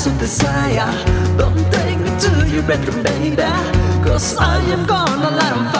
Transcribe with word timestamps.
eyes 0.00 0.06
of 0.06 0.18
desire. 0.18 1.36
Don't 1.36 1.72
take 1.72 1.98
me 1.98 2.10
to 2.20 2.48
your 2.48 2.62
bedroom, 2.62 3.02
baby. 3.02 3.36
Cause 4.04 4.36
I 4.36 4.58
am 4.72 4.86
gonna 4.86 5.30
light 5.30 5.52
on 5.52 5.72
fire. 5.72 5.79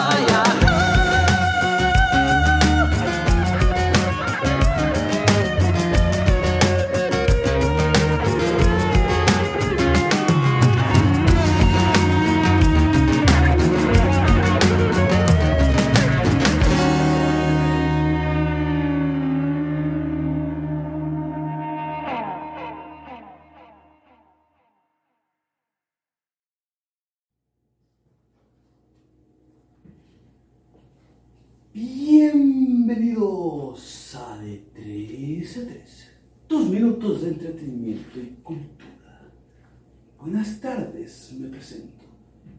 De 37.19 37.27
entretenimiento 37.27 38.19
y 38.19 38.37
cultura. 38.41 39.29
Buenas 40.17 40.61
tardes, 40.61 41.35
me 41.37 41.49
presento. 41.49 42.05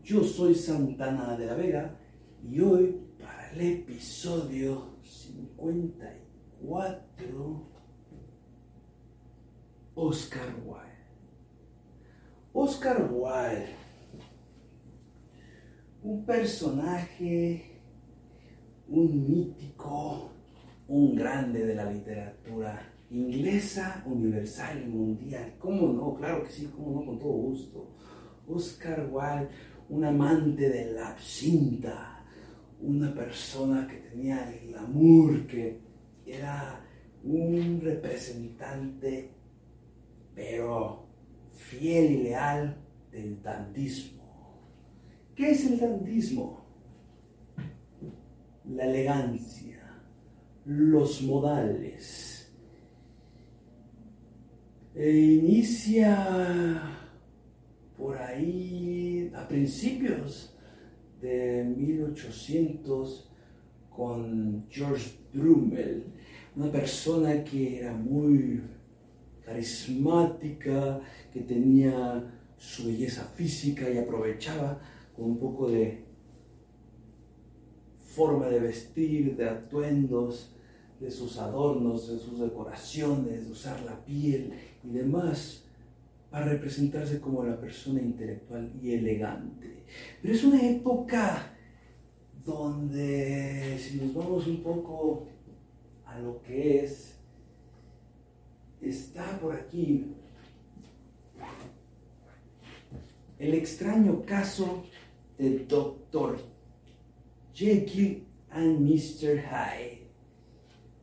Yo 0.04 0.22
soy 0.22 0.54
Santana 0.54 1.34
de 1.38 1.46
la 1.46 1.54
Vega 1.54 1.98
y 2.46 2.60
hoy 2.60 3.00
para 3.18 3.50
el 3.52 3.60
episodio 3.60 4.98
54, 5.02 7.66
Oscar 9.94 10.54
Wilde. 10.66 10.82
Oscar 12.52 13.10
Wilde, 13.10 13.68
un 16.02 16.26
personaje 16.26 17.70
un 18.88 19.26
mítico, 19.26 20.30
un 20.88 21.14
grande 21.14 21.64
de 21.64 21.74
la 21.74 21.90
literatura 21.90 22.91
inglesa, 23.12 24.02
universal 24.06 24.82
y 24.82 24.88
mundial. 24.88 25.54
¿Cómo 25.58 25.92
no? 25.92 26.14
Claro 26.14 26.44
que 26.44 26.50
sí, 26.50 26.70
cómo 26.74 27.00
no, 27.00 27.06
con 27.06 27.18
todo 27.18 27.32
gusto. 27.32 27.94
Oscar 28.48 29.08
Wilde, 29.10 29.48
un 29.88 30.04
amante 30.04 30.68
de 30.68 30.92
la 30.92 31.10
absinta, 31.10 32.24
una 32.80 33.14
persona 33.14 33.86
que 33.86 33.96
tenía 33.96 34.50
el 34.50 34.68
glamour, 34.68 35.46
que 35.46 35.80
era 36.26 36.84
un 37.22 37.80
representante, 37.80 39.30
pero 40.34 41.06
fiel 41.52 42.12
y 42.12 42.22
leal 42.24 42.76
del 43.10 43.42
dantismo. 43.42 44.22
¿Qué 45.34 45.50
es 45.50 45.66
el 45.70 45.78
dantismo? 45.78 46.62
la 48.68 48.84
elegancia, 48.84 50.02
los 50.64 51.22
modales. 51.22 52.41
E 54.94 55.10
inicia 55.10 56.82
por 57.96 58.16
ahí 58.18 59.30
a 59.34 59.48
principios 59.48 60.54
de 61.20 61.64
1800 61.64 63.30
con 63.88 64.66
George 64.68 65.12
Brummel, 65.32 66.04
una 66.56 66.70
persona 66.70 67.42
que 67.42 67.78
era 67.78 67.94
muy 67.94 68.60
carismática, 69.46 71.00
que 71.32 71.40
tenía 71.40 72.30
su 72.58 72.86
belleza 72.86 73.24
física 73.34 73.88
y 73.88 73.96
aprovechaba 73.96 74.78
con 75.16 75.24
un 75.24 75.38
poco 75.38 75.70
de 75.70 76.04
forma 77.98 78.48
de 78.48 78.60
vestir, 78.60 79.36
de 79.36 79.48
atuendos, 79.48 80.54
de 81.02 81.10
sus 81.10 81.36
adornos, 81.38 82.08
de 82.08 82.18
sus 82.18 82.38
decoraciones, 82.38 83.46
de 83.46 83.52
usar 83.52 83.82
la 83.82 84.04
piel 84.04 84.52
y 84.84 84.90
demás, 84.90 85.64
para 86.30 86.46
representarse 86.46 87.20
como 87.20 87.44
la 87.44 87.60
persona 87.60 88.00
intelectual 88.00 88.72
y 88.80 88.92
elegante. 88.92 89.84
Pero 90.22 90.34
es 90.34 90.44
una 90.44 90.66
época 90.66 91.54
donde, 92.44 93.78
si 93.78 93.96
nos 93.98 94.14
vamos 94.14 94.46
un 94.46 94.62
poco 94.62 95.26
a 96.06 96.18
lo 96.20 96.40
que 96.42 96.84
es, 96.84 97.16
está 98.80 99.38
por 99.40 99.54
aquí 99.54 100.06
el 103.38 103.54
extraño 103.54 104.22
caso 104.24 104.84
de 105.36 105.66
Doctor 105.66 106.38
Jekyll 107.52 108.24
and 108.50 108.80
Mr. 108.80 109.42
Hyde. 109.42 110.01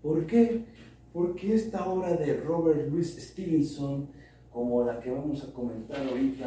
¿Por 0.01 0.25
qué? 0.25 0.65
Porque 1.13 1.55
esta 1.55 1.89
obra 1.89 2.15
de 2.15 2.37
Robert 2.37 2.89
Louis 2.89 3.15
Stevenson, 3.17 4.09
como 4.51 4.83
la 4.83 4.99
que 4.99 5.11
vamos 5.11 5.43
a 5.43 5.53
comentar 5.53 6.05
ahorita, 6.07 6.45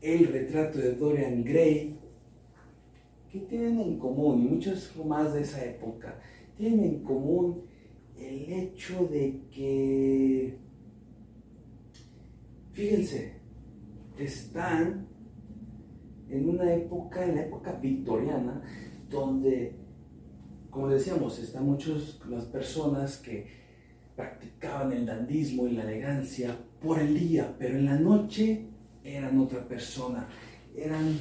el 0.00 0.26
retrato 0.26 0.78
de 0.78 0.94
Dorian 0.94 1.42
Gray, 1.42 1.98
¿qué 3.32 3.40
tienen 3.40 3.80
en 3.80 3.98
común? 3.98 4.42
Y 4.42 4.48
muchos 4.48 4.94
más 5.04 5.34
de 5.34 5.42
esa 5.42 5.64
época, 5.64 6.20
tienen 6.56 6.84
en 6.84 7.02
común 7.02 7.62
el 8.18 8.52
hecho 8.52 9.06
de 9.06 9.40
que, 9.50 10.58
fíjense, 12.72 13.34
están 14.18 15.06
en 16.28 16.48
una 16.48 16.74
época, 16.74 17.24
en 17.24 17.36
la 17.36 17.42
época 17.42 17.72
victoriana, 17.72 18.62
donde, 19.08 19.74
como 20.70 20.88
decíamos, 20.88 21.38
están 21.38 21.64
muchas 21.64 22.18
las 22.28 22.44
personas 22.44 23.16
que 23.18 23.46
practicaban 24.16 24.92
el 24.92 25.06
dandismo 25.06 25.66
y 25.66 25.72
la 25.72 25.84
elegancia 25.84 26.56
por 26.82 26.98
el 26.98 27.18
día, 27.18 27.54
pero 27.58 27.76
en 27.76 27.84
la 27.86 27.98
noche 27.98 28.66
eran 29.04 29.38
otra 29.38 29.66
persona, 29.66 30.28
eran 30.76 31.20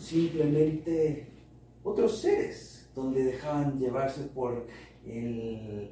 simplemente 0.00 1.26
otros 1.82 2.20
seres, 2.20 2.88
donde 2.94 3.24
dejaban 3.24 3.78
llevarse 3.78 4.22
por 4.22 4.66
el 5.06 5.90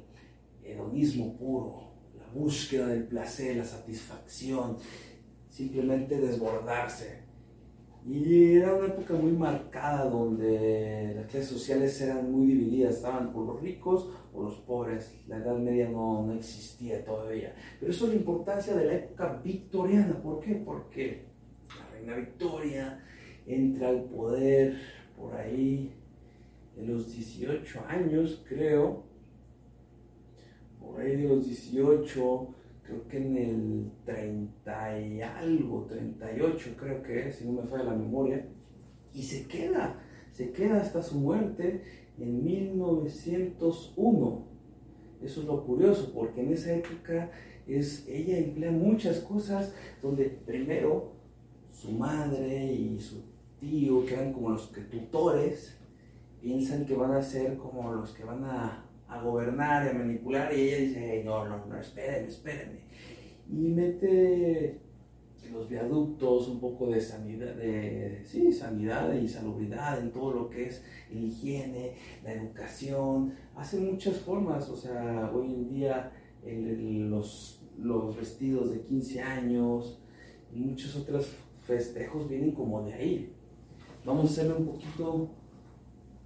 hedonismo 0.63 1.35
puro, 1.37 1.91
la 2.17 2.27
búsqueda 2.33 2.87
del 2.87 3.03
placer, 3.03 3.57
la 3.57 3.65
satisfacción, 3.65 4.77
simplemente 5.49 6.19
desbordarse. 6.19 7.30
Y 8.07 8.55
era 8.55 8.73
una 8.73 8.87
época 8.87 9.13
muy 9.13 9.31
marcada 9.31 10.05
donde 10.09 11.13
las 11.15 11.25
clases 11.27 11.49
sociales 11.49 12.01
eran 12.01 12.31
muy 12.31 12.47
divididas, 12.47 12.95
estaban 12.95 13.31
por 13.31 13.45
los 13.45 13.61
ricos 13.61 14.09
o 14.33 14.43
los 14.43 14.55
pobres. 14.55 15.13
La 15.27 15.37
Edad 15.37 15.57
Media 15.57 15.87
no, 15.87 16.25
no 16.25 16.33
existía 16.33 17.05
todavía. 17.05 17.53
Pero 17.79 17.91
eso 17.91 18.05
es 18.05 18.13
la 18.13 18.17
importancia 18.17 18.75
de 18.75 18.85
la 18.85 18.93
época 18.95 19.39
victoriana. 19.43 20.19
¿Por 20.21 20.39
qué? 20.39 20.55
Porque 20.55 21.25
la 21.69 21.95
reina 21.95 22.15
Victoria 22.15 23.03
entra 23.45 23.89
al 23.89 24.03
poder 24.05 24.77
por 25.15 25.35
ahí 25.35 25.93
de 26.75 26.87
los 26.87 27.13
18 27.13 27.81
años, 27.87 28.43
creo. 28.49 29.03
Por 30.79 30.99
ahí 30.99 31.17
de 31.17 31.29
los 31.29 31.45
18 31.45 32.55
creo 32.91 33.07
que 33.07 33.17
en 33.17 33.37
el 33.37 33.91
30 34.05 34.99
y 34.99 35.21
algo, 35.21 35.85
38 35.85 36.75
creo 36.77 37.01
que 37.01 37.29
es, 37.29 37.37
si 37.37 37.45
no 37.45 37.61
me 37.61 37.67
falla 37.67 37.85
la 37.85 37.95
memoria, 37.95 38.45
y 39.13 39.23
se 39.23 39.47
queda, 39.47 39.97
se 40.31 40.51
queda 40.51 40.81
hasta 40.81 41.01
su 41.01 41.19
muerte 41.19 41.81
en 42.17 42.43
1901. 42.43 44.47
Eso 45.21 45.41
es 45.41 45.47
lo 45.47 45.65
curioso, 45.65 46.11
porque 46.13 46.41
en 46.41 46.53
esa 46.53 46.73
época 46.73 47.31
es, 47.67 48.07
ella 48.07 48.37
emplea 48.37 48.71
muchas 48.71 49.19
cosas 49.19 49.73
donde 50.01 50.25
primero 50.25 51.13
su 51.71 51.91
madre 51.91 52.73
y 52.73 52.99
su 52.99 53.23
tío, 53.59 54.05
que 54.05 54.15
eran 54.15 54.33
como 54.33 54.49
los 54.49 54.67
que 54.67 54.81
tutores, 54.81 55.77
piensan 56.41 56.85
que 56.85 56.95
van 56.95 57.13
a 57.13 57.21
ser 57.21 57.57
como 57.57 57.93
los 57.93 58.11
que 58.11 58.23
van 58.23 58.43
a 58.43 58.85
gobernar 59.23 59.85
y 59.85 59.89
a 59.89 59.93
manipular 59.93 60.53
y 60.53 60.61
ella 60.61 60.77
dice, 60.77 61.23
no, 61.23 61.47
no, 61.47 61.65
no, 61.65 61.77
espérenme, 61.77 62.29
espérenme. 62.29 62.79
Y 63.51 63.67
mete 63.69 64.79
los 65.51 65.67
viaductos, 65.67 66.47
un 66.47 66.59
poco 66.59 66.87
de 66.87 67.01
sanidad, 67.01 67.53
de, 67.55 68.21
sí, 68.25 68.51
sanidad 68.51 69.13
y 69.13 69.27
salubridad 69.27 69.99
en 69.99 70.11
todo 70.11 70.31
lo 70.31 70.49
que 70.49 70.67
es 70.67 70.83
la 71.11 71.19
higiene, 71.19 71.95
la 72.23 72.33
educación, 72.33 73.33
hace 73.55 73.79
muchas 73.79 74.17
formas, 74.17 74.69
o 74.69 74.77
sea, 74.77 75.31
hoy 75.33 75.53
en 75.53 75.69
día 75.69 76.11
los, 76.45 77.61
los 77.77 78.15
vestidos 78.15 78.71
de 78.71 78.81
15 78.81 79.21
años 79.21 79.99
y 80.53 80.59
muchos 80.59 80.95
otros 80.95 81.29
festejos 81.65 82.27
vienen 82.29 82.51
como 82.51 82.83
de 82.83 82.93
ahí. 82.93 83.33
Vamos 84.05 84.25
a 84.25 84.33
hacerle 84.33 84.53
un 84.53 84.65
poquito, 84.65 85.29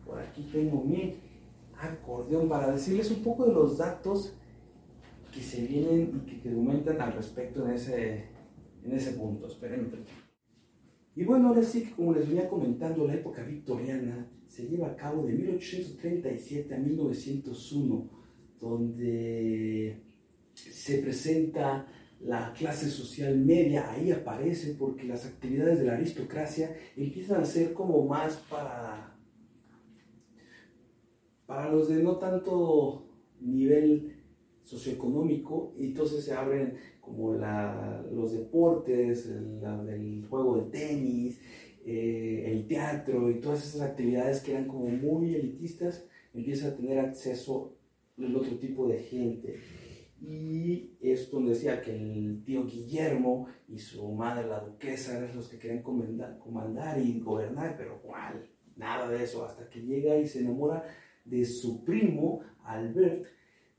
por 0.06 0.20
aquí 0.20 0.48
tengo 0.52 0.82
mi 0.82 1.16
acordeón 1.78 2.48
para 2.48 2.72
decirles 2.72 3.12
un 3.12 3.22
poco 3.24 3.46
de 3.46 3.54
los 3.54 3.78
datos 3.78 4.34
que 5.36 5.42
se 5.42 5.68
vienen 5.68 6.24
y 6.26 6.40
que, 6.40 6.50
documentan 6.50 7.02
al 7.02 7.14
respecto 7.14 7.66
en 7.66 7.74
ese, 7.74 8.24
en 8.84 8.92
ese 8.94 9.12
punto, 9.12 9.48
espérenme. 9.48 9.90
Y 11.14 11.24
bueno, 11.26 11.50
ahora 11.50 11.64
sí 11.64 11.84
que 11.84 11.92
como 11.92 12.14
les 12.14 12.28
venía 12.28 12.48
comentando, 12.48 13.06
la 13.06 13.16
época 13.16 13.44
victoriana 13.44 14.32
se 14.48 14.68
lleva 14.68 14.88
a 14.88 14.96
cabo 14.96 15.26
de 15.26 15.34
1837 15.34 16.74
a 16.74 16.78
1901, 16.78 18.10
donde 18.60 20.02
se 20.54 21.00
presenta 21.00 21.86
la 22.22 22.54
clase 22.54 22.90
social 22.90 23.38
media, 23.38 23.92
ahí 23.92 24.12
aparece 24.12 24.76
porque 24.80 25.04
las 25.04 25.26
actividades 25.26 25.80
de 25.80 25.86
la 25.86 25.94
aristocracia 25.94 26.76
empiezan 26.96 27.42
a 27.42 27.46
ser 27.46 27.74
como 27.74 28.06
más 28.06 28.38
para, 28.50 29.18
para 31.46 31.70
los 31.70 31.90
de 31.90 32.02
no 32.02 32.18
tanto 32.18 33.06
nivel 33.42 34.15
socioeconómico, 34.66 35.74
y 35.78 35.86
entonces 35.86 36.26
se 36.26 36.34
abren 36.34 36.74
como 37.00 37.34
los 37.34 38.34
deportes, 38.34 39.28
el, 39.28 40.26
juego 40.28 40.58
de 40.58 40.72
tenis, 40.72 41.40
eh, 41.86 42.46
el 42.48 42.68
teatro 42.68 43.30
y 43.30 43.36
todas 43.36 43.66
esas 43.66 43.82
actividades 43.82 44.42
que 44.42 44.52
eran 44.52 44.68
como 44.68 44.88
muy 44.88 45.36
elitistas, 45.36 46.06
empieza 46.34 46.70
a 46.70 46.76
tener 46.76 47.00
acceso 47.00 47.76
el 48.18 48.36
otro 48.36 48.58
tipo 48.58 48.88
de 48.88 49.00
gente. 49.00 49.60
Y 50.20 50.98
es 51.00 51.30
donde 51.30 51.52
decía 51.52 51.82
que 51.82 51.96
el 51.96 52.44
tío 52.44 52.66
Guillermo 52.66 53.48
y 53.68 53.78
su 53.78 54.12
madre, 54.14 54.48
la 54.48 54.62
duquesa, 54.62 55.18
eran 55.18 55.36
los 55.36 55.48
que 55.48 55.60
querían 55.60 55.84
comandar, 55.84 56.40
comandar 56.40 57.00
y 57.00 57.20
gobernar, 57.20 57.76
pero 57.78 58.02
¿cuál? 58.02 58.48
Nada 58.76 59.08
de 59.10 59.24
eso, 59.24 59.46
hasta 59.46 59.70
que 59.70 59.82
llega 59.82 60.18
y 60.18 60.28
se 60.28 60.40
enamora 60.40 60.84
de 61.24 61.46
su 61.46 61.84
primo, 61.84 62.42
Albert, 62.64 63.26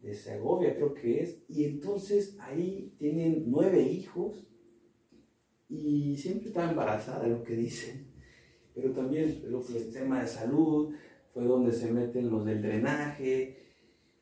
de 0.06 0.14
Segovia 0.14 0.76
creo 0.76 0.94
que 0.94 1.20
es, 1.20 1.42
y 1.48 1.64
entonces 1.64 2.36
ahí 2.38 2.94
tienen 2.96 3.44
nueve 3.48 3.82
hijos 3.82 4.48
y 5.68 6.16
siempre 6.16 6.48
está 6.48 6.70
embarazada, 6.70 7.26
lo 7.26 7.42
que 7.42 7.56
dicen, 7.56 8.12
pero 8.72 8.92
también 8.92 9.42
el 9.44 9.62
sistema 9.64 10.20
de 10.20 10.28
salud 10.28 10.94
fue 11.34 11.44
donde 11.44 11.72
se 11.72 11.90
meten 11.90 12.30
los 12.30 12.44
del 12.44 12.62
drenaje, 12.62 13.58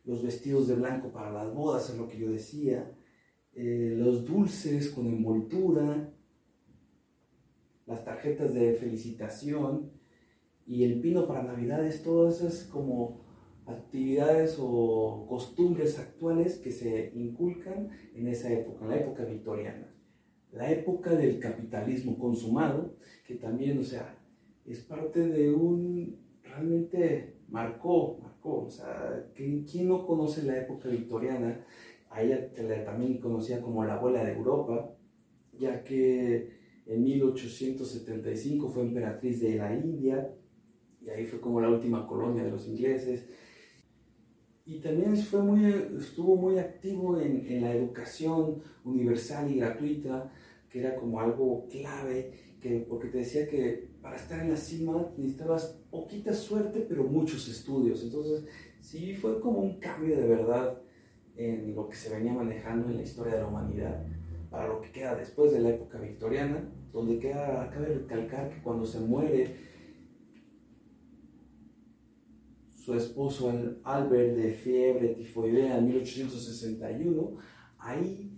los 0.05 0.23
vestidos 0.23 0.69
de 0.69 0.77
blanco 0.77 1.13
para 1.13 1.31
las 1.31 1.53
bodas, 1.53 1.91
es 1.91 1.99
lo 1.99 2.09
que 2.09 2.19
yo 2.19 2.31
decía, 2.31 2.97
eh, 3.53 3.95
los 3.95 4.25
dulces 4.25 4.89
con 4.89 5.07
envoltura, 5.07 6.15
las 7.85 8.05
tarjetas 8.07 8.55
de 8.55 8.73
felicitación 8.73 9.93
y 10.67 10.85
el 10.85 11.03
pino 11.03 11.27
para 11.27 11.43
navidades, 11.43 12.03
todas 12.03 12.41
esas 12.41 12.65
como 12.65 13.24
actividades 13.67 14.57
o 14.61 15.27
costumbres 15.29 15.99
actuales 15.99 16.59
que 16.59 16.71
se 16.71 17.13
inculcan 17.15 17.91
en 18.15 18.29
esa 18.29 18.53
época, 18.53 18.85
en 18.85 18.91
la 18.91 18.97
época 18.97 19.25
victoriana. 19.25 19.95
La 20.53 20.71
época 20.71 21.11
del 21.11 21.41
capitalismo 21.41 22.19
consumado, 22.19 22.97
que 23.27 23.35
también, 23.37 23.79
o 23.79 23.83
sea, 23.83 24.19
es 24.67 24.81
parte 24.81 25.27
de 25.27 25.51
un, 25.51 26.17
realmente 26.43 27.39
marcó, 27.49 28.19
marcó, 28.23 28.65
o 28.65 28.71
sea, 28.71 29.31
¿quién 29.35 29.67
no 29.89 30.07
conoce 30.07 30.45
la 30.45 30.59
época 30.59 30.89
victoriana? 30.89 31.65
A 32.11 32.23
ella 32.23 32.53
también 32.85 33.19
conocía 33.19 33.61
como 33.61 33.85
la 33.85 33.95
abuela 33.95 34.23
de 34.23 34.33
Europa, 34.33 34.95
ya 35.59 35.83
que 35.83 36.51
en 36.87 37.03
1875 37.03 38.69
fue 38.69 38.83
emperatriz 38.83 39.41
de 39.41 39.57
la 39.57 39.75
India, 39.75 40.33
y 41.01 41.11
ahí 41.11 41.27
fue 41.27 41.41
como 41.41 41.61
la 41.61 41.69
última 41.69 42.07
colonia 42.07 42.45
de 42.45 42.51
los 42.51 42.69
ingleses 42.69 43.27
y 44.67 44.81
también 44.81 45.17
fue 45.17 45.43
muy, 45.43 45.65
estuvo 45.99 46.37
muy 46.37 46.59
activo 46.59 47.21
en, 47.21 47.47
en, 47.47 47.63
la 47.63 47.75
educación 47.75 48.63
universal 48.85 49.51
y 49.51 49.57
gratuita, 49.57 50.33
que 50.71 50.81
era 50.81 50.97
como 50.97 51.21
algo 51.21 51.67
clave, 51.69 52.33
que, 52.63 52.87
porque 52.89 53.09
te 53.09 53.19
decía 53.19 53.47
que 53.47 53.89
para 54.01 54.17
estar 54.17 54.41
en 54.41 54.51
la 54.51 54.57
cima 54.57 55.07
necesitabas 55.19 55.79
poquita 55.91 56.33
suerte, 56.33 56.87
pero 56.89 57.05
muchos 57.05 57.47
estudios. 57.49 58.03
Entonces, 58.03 58.47
sí 58.81 59.15
fue 59.15 59.39
como 59.39 59.59
un 59.59 59.79
cambio 59.79 60.17
de 60.17 60.27
verdad 60.27 60.81
en 61.37 61.75
lo 61.75 61.89
que 61.89 61.97
se 61.97 62.15
venía 62.15 62.33
manejando 62.33 62.89
en 62.89 62.97
la 62.97 63.03
historia 63.03 63.35
de 63.35 63.41
la 63.41 63.49
humanidad, 63.49 64.03
para 64.51 64.69
lo 64.69 64.81
que 64.81 64.93
queda 64.93 65.15
después 65.15 65.53
de 65.53 65.61
la 65.61 65.71
época 65.71 65.99
victoriana, 65.99 66.71
donde 66.93 67.19
queda, 67.19 67.69
cabe 67.71 67.87
recalcar 67.87 68.49
que 68.49 68.63
cuando 68.63 68.87
se 68.87 69.01
muere 69.01 69.57
su 72.85 72.93
esposo 72.93 73.51
Albert 73.83 74.37
de 74.37 74.53
fiebre 74.53 75.15
tifoidea 75.15 75.79
en 75.79 75.87
1861, 75.87 77.39
ahí 77.79 78.31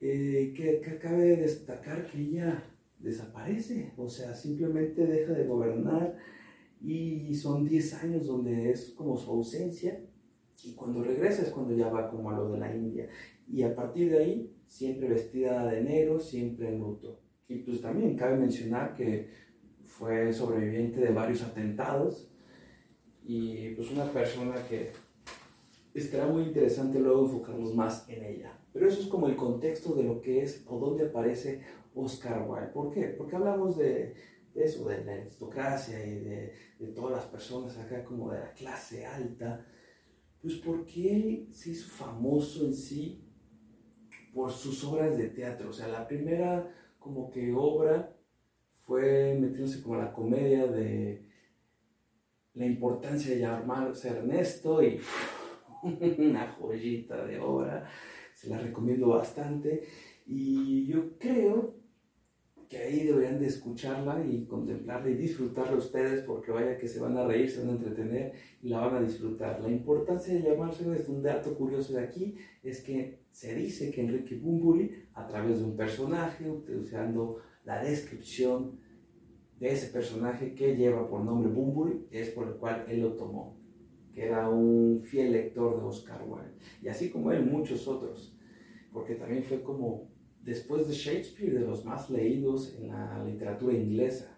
eh, 0.00 0.52
que, 0.56 0.98
cabe 0.98 1.36
destacar 1.36 2.06
que 2.06 2.20
ella 2.20 2.62
desaparece, 3.00 3.92
o 3.96 4.08
sea, 4.08 4.36
simplemente 4.36 5.04
deja 5.04 5.32
de 5.32 5.48
gobernar 5.48 6.16
y 6.80 7.34
son 7.34 7.66
10 7.66 7.94
años 8.04 8.26
donde 8.26 8.70
es 8.70 8.90
como 8.90 9.16
su 9.16 9.32
ausencia 9.32 10.00
y 10.62 10.74
cuando 10.74 11.02
regresa 11.02 11.42
es 11.42 11.48
cuando 11.48 11.74
ya 11.74 11.88
va 11.88 12.08
como 12.08 12.30
a 12.30 12.36
lo 12.36 12.52
de 12.52 12.60
la 12.60 12.72
India 12.72 13.08
y 13.48 13.62
a 13.62 13.74
partir 13.74 14.12
de 14.12 14.18
ahí 14.18 14.56
siempre 14.68 15.08
vestida 15.08 15.66
de 15.66 15.82
negro, 15.82 16.20
siempre 16.20 16.68
en 16.68 16.78
luto. 16.78 17.20
Y 17.48 17.58
pues 17.58 17.80
también 17.80 18.16
cabe 18.16 18.36
mencionar 18.36 18.94
que 18.94 19.28
fue 19.84 20.32
sobreviviente 20.32 21.00
de 21.00 21.12
varios 21.12 21.42
atentados 21.42 22.31
y 23.24 23.70
pues 23.74 23.90
una 23.90 24.04
persona 24.04 24.54
que 24.68 24.90
estará 25.94 26.26
muy 26.26 26.44
interesante 26.44 26.98
luego 26.98 27.26
enfocarnos 27.26 27.74
más 27.74 28.08
en 28.08 28.24
ella. 28.24 28.58
Pero 28.72 28.88
eso 28.88 29.00
es 29.00 29.06
como 29.06 29.28
el 29.28 29.36
contexto 29.36 29.94
de 29.94 30.04
lo 30.04 30.20
que 30.20 30.42
es 30.42 30.64
o 30.66 30.78
dónde 30.78 31.06
aparece 31.06 31.60
Oscar 31.94 32.46
Wilde. 32.48 32.68
¿Por 32.68 32.92
qué? 32.92 33.02
Porque 33.08 33.36
hablamos 33.36 33.76
de, 33.76 34.14
eso, 34.54 34.88
de 34.88 35.04
la 35.04 35.12
aristocracia 35.14 36.04
y 36.04 36.14
de, 36.18 36.52
de, 36.78 36.86
todas 36.88 37.12
las 37.12 37.26
personas 37.26 37.76
acá 37.78 38.02
como 38.04 38.30
de 38.30 38.40
la 38.40 38.52
clase 38.54 39.04
alta. 39.04 39.66
Pues 40.40 40.54
porque 40.54 41.14
él 41.14 41.48
se 41.52 41.70
hizo 41.70 41.88
famoso 41.88 42.64
en 42.64 42.74
sí 42.74 43.22
por 44.32 44.50
sus 44.50 44.82
obras 44.84 45.16
de 45.18 45.28
teatro. 45.28 45.68
O 45.68 45.72
sea, 45.72 45.88
la 45.88 46.08
primera 46.08 46.74
como 46.98 47.30
que 47.30 47.52
obra 47.52 48.16
fue 48.86 49.36
metiéndose 49.38 49.82
como 49.82 49.96
la 49.96 50.12
comedia 50.12 50.66
de 50.66 51.31
la 52.54 52.66
importancia 52.66 53.34
de 53.34 53.40
llamarse 53.40 54.08
Ernesto 54.08 54.82
y 54.82 55.00
una 56.18 56.48
joyita 56.52 57.24
de 57.24 57.38
obra, 57.38 57.88
se 58.34 58.48
la 58.48 58.58
recomiendo 58.58 59.08
bastante 59.08 59.82
y 60.26 60.86
yo 60.86 61.18
creo 61.18 61.82
que 62.68 62.78
ahí 62.78 63.04
deberían 63.04 63.38
de 63.38 63.48
escucharla 63.48 64.24
y 64.24 64.46
contemplarla 64.46 65.10
y 65.10 65.14
disfrutarla 65.14 65.76
ustedes 65.76 66.24
porque 66.24 66.50
vaya 66.50 66.78
que 66.78 66.88
se 66.88 67.00
van 67.00 67.18
a 67.18 67.26
reír, 67.26 67.50
se 67.50 67.60
van 67.60 67.68
a 67.68 67.72
entretener 67.72 68.32
y 68.62 68.70
la 68.70 68.80
van 68.80 68.96
a 68.96 69.02
disfrutar. 69.02 69.60
La 69.60 69.68
importancia 69.68 70.32
de 70.32 70.40
llamarse 70.40 70.84
es 70.98 71.06
un 71.06 71.22
dato 71.22 71.54
curioso 71.54 71.92
de 71.92 72.00
aquí, 72.00 72.34
es 72.62 72.80
que 72.82 73.26
se 73.30 73.54
dice 73.54 73.90
que 73.90 74.00
Enrique 74.00 74.36
Bumburi, 74.36 75.04
a 75.12 75.26
través 75.26 75.58
de 75.58 75.64
un 75.66 75.76
personaje, 75.76 76.48
utilizando 76.48 77.42
la 77.64 77.84
descripción 77.84 78.80
de 79.62 79.70
ese 79.70 79.92
personaje 79.92 80.56
que 80.56 80.74
lleva 80.74 81.08
por 81.08 81.20
nombre 81.20 81.48
Bumburi, 81.48 82.08
es 82.10 82.30
por 82.30 82.48
el 82.48 82.54
cual 82.54 82.84
él 82.88 83.00
lo 83.00 83.12
tomó, 83.12 83.60
que 84.12 84.24
era 84.24 84.48
un 84.48 84.98
fiel 84.98 85.30
lector 85.30 85.78
de 85.78 85.86
Oscar 85.86 86.20
Wilde. 86.26 86.56
Y 86.82 86.88
así 86.88 87.10
como 87.10 87.30
él, 87.30 87.46
muchos 87.46 87.86
otros, 87.86 88.36
porque 88.92 89.14
también 89.14 89.44
fue 89.44 89.62
como, 89.62 90.10
después 90.42 90.88
de 90.88 90.94
Shakespeare, 90.94 91.60
de 91.60 91.64
los 91.64 91.84
más 91.84 92.10
leídos 92.10 92.74
en 92.76 92.88
la 92.88 93.24
literatura 93.24 93.72
inglesa. 93.72 94.36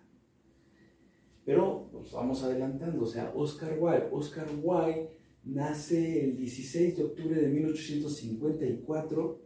Pero 1.47 1.89
nos 1.91 2.13
vamos 2.13 2.43
adelantando, 2.43 3.05
o 3.05 3.07
sea, 3.07 3.33
Oscar 3.35 3.79
Wilde. 3.81 4.11
Oscar 4.13 4.49
Wilde 4.63 5.09
nace 5.43 6.23
el 6.23 6.37
16 6.37 6.99
de 6.99 7.03
octubre 7.03 7.41
de 7.41 7.49
1854, 7.49 9.41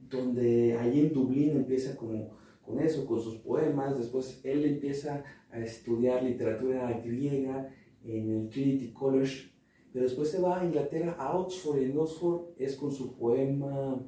donde 0.00 0.76
allí 0.76 1.00
en 1.00 1.14
Dublín 1.14 1.56
empieza 1.56 1.96
como 1.96 2.36
con 2.68 2.78
eso, 2.80 3.06
con 3.06 3.20
sus 3.20 3.36
poemas. 3.36 3.98
Después 3.98 4.40
él 4.44 4.64
empieza 4.64 5.24
a 5.50 5.58
estudiar 5.58 6.22
literatura 6.22 7.00
griega 7.02 7.74
en 8.04 8.30
el 8.30 8.48
Trinity 8.50 8.92
College, 8.92 9.50
pero 9.92 10.04
después 10.04 10.30
se 10.30 10.40
va 10.40 10.60
a 10.60 10.64
Inglaterra, 10.64 11.16
a 11.18 11.36
Oxford, 11.36 11.80
y 11.80 11.84
en 11.86 11.98
Oxford 11.98 12.50
es 12.58 12.76
con 12.76 12.92
su 12.92 13.16
poema 13.16 13.98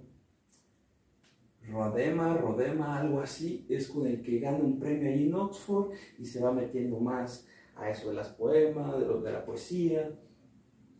Rodema, 1.70 2.36
Rodema, 2.36 2.98
algo 2.98 3.20
así, 3.20 3.64
es 3.68 3.88
con 3.88 4.06
el 4.06 4.20
que 4.22 4.40
gana 4.40 4.58
un 4.58 4.78
premio 4.78 5.08
ahí 5.08 5.26
en 5.26 5.34
Oxford 5.34 5.92
y 6.18 6.26
se 6.26 6.40
va 6.40 6.52
metiendo 6.52 6.98
más 7.00 7.46
a 7.76 7.88
eso 7.88 8.10
de 8.10 8.16
las 8.16 8.28
poemas, 8.28 8.98
de, 8.98 9.06
lo, 9.06 9.20
de 9.22 9.32
la 9.32 9.44
poesía. 9.44 10.12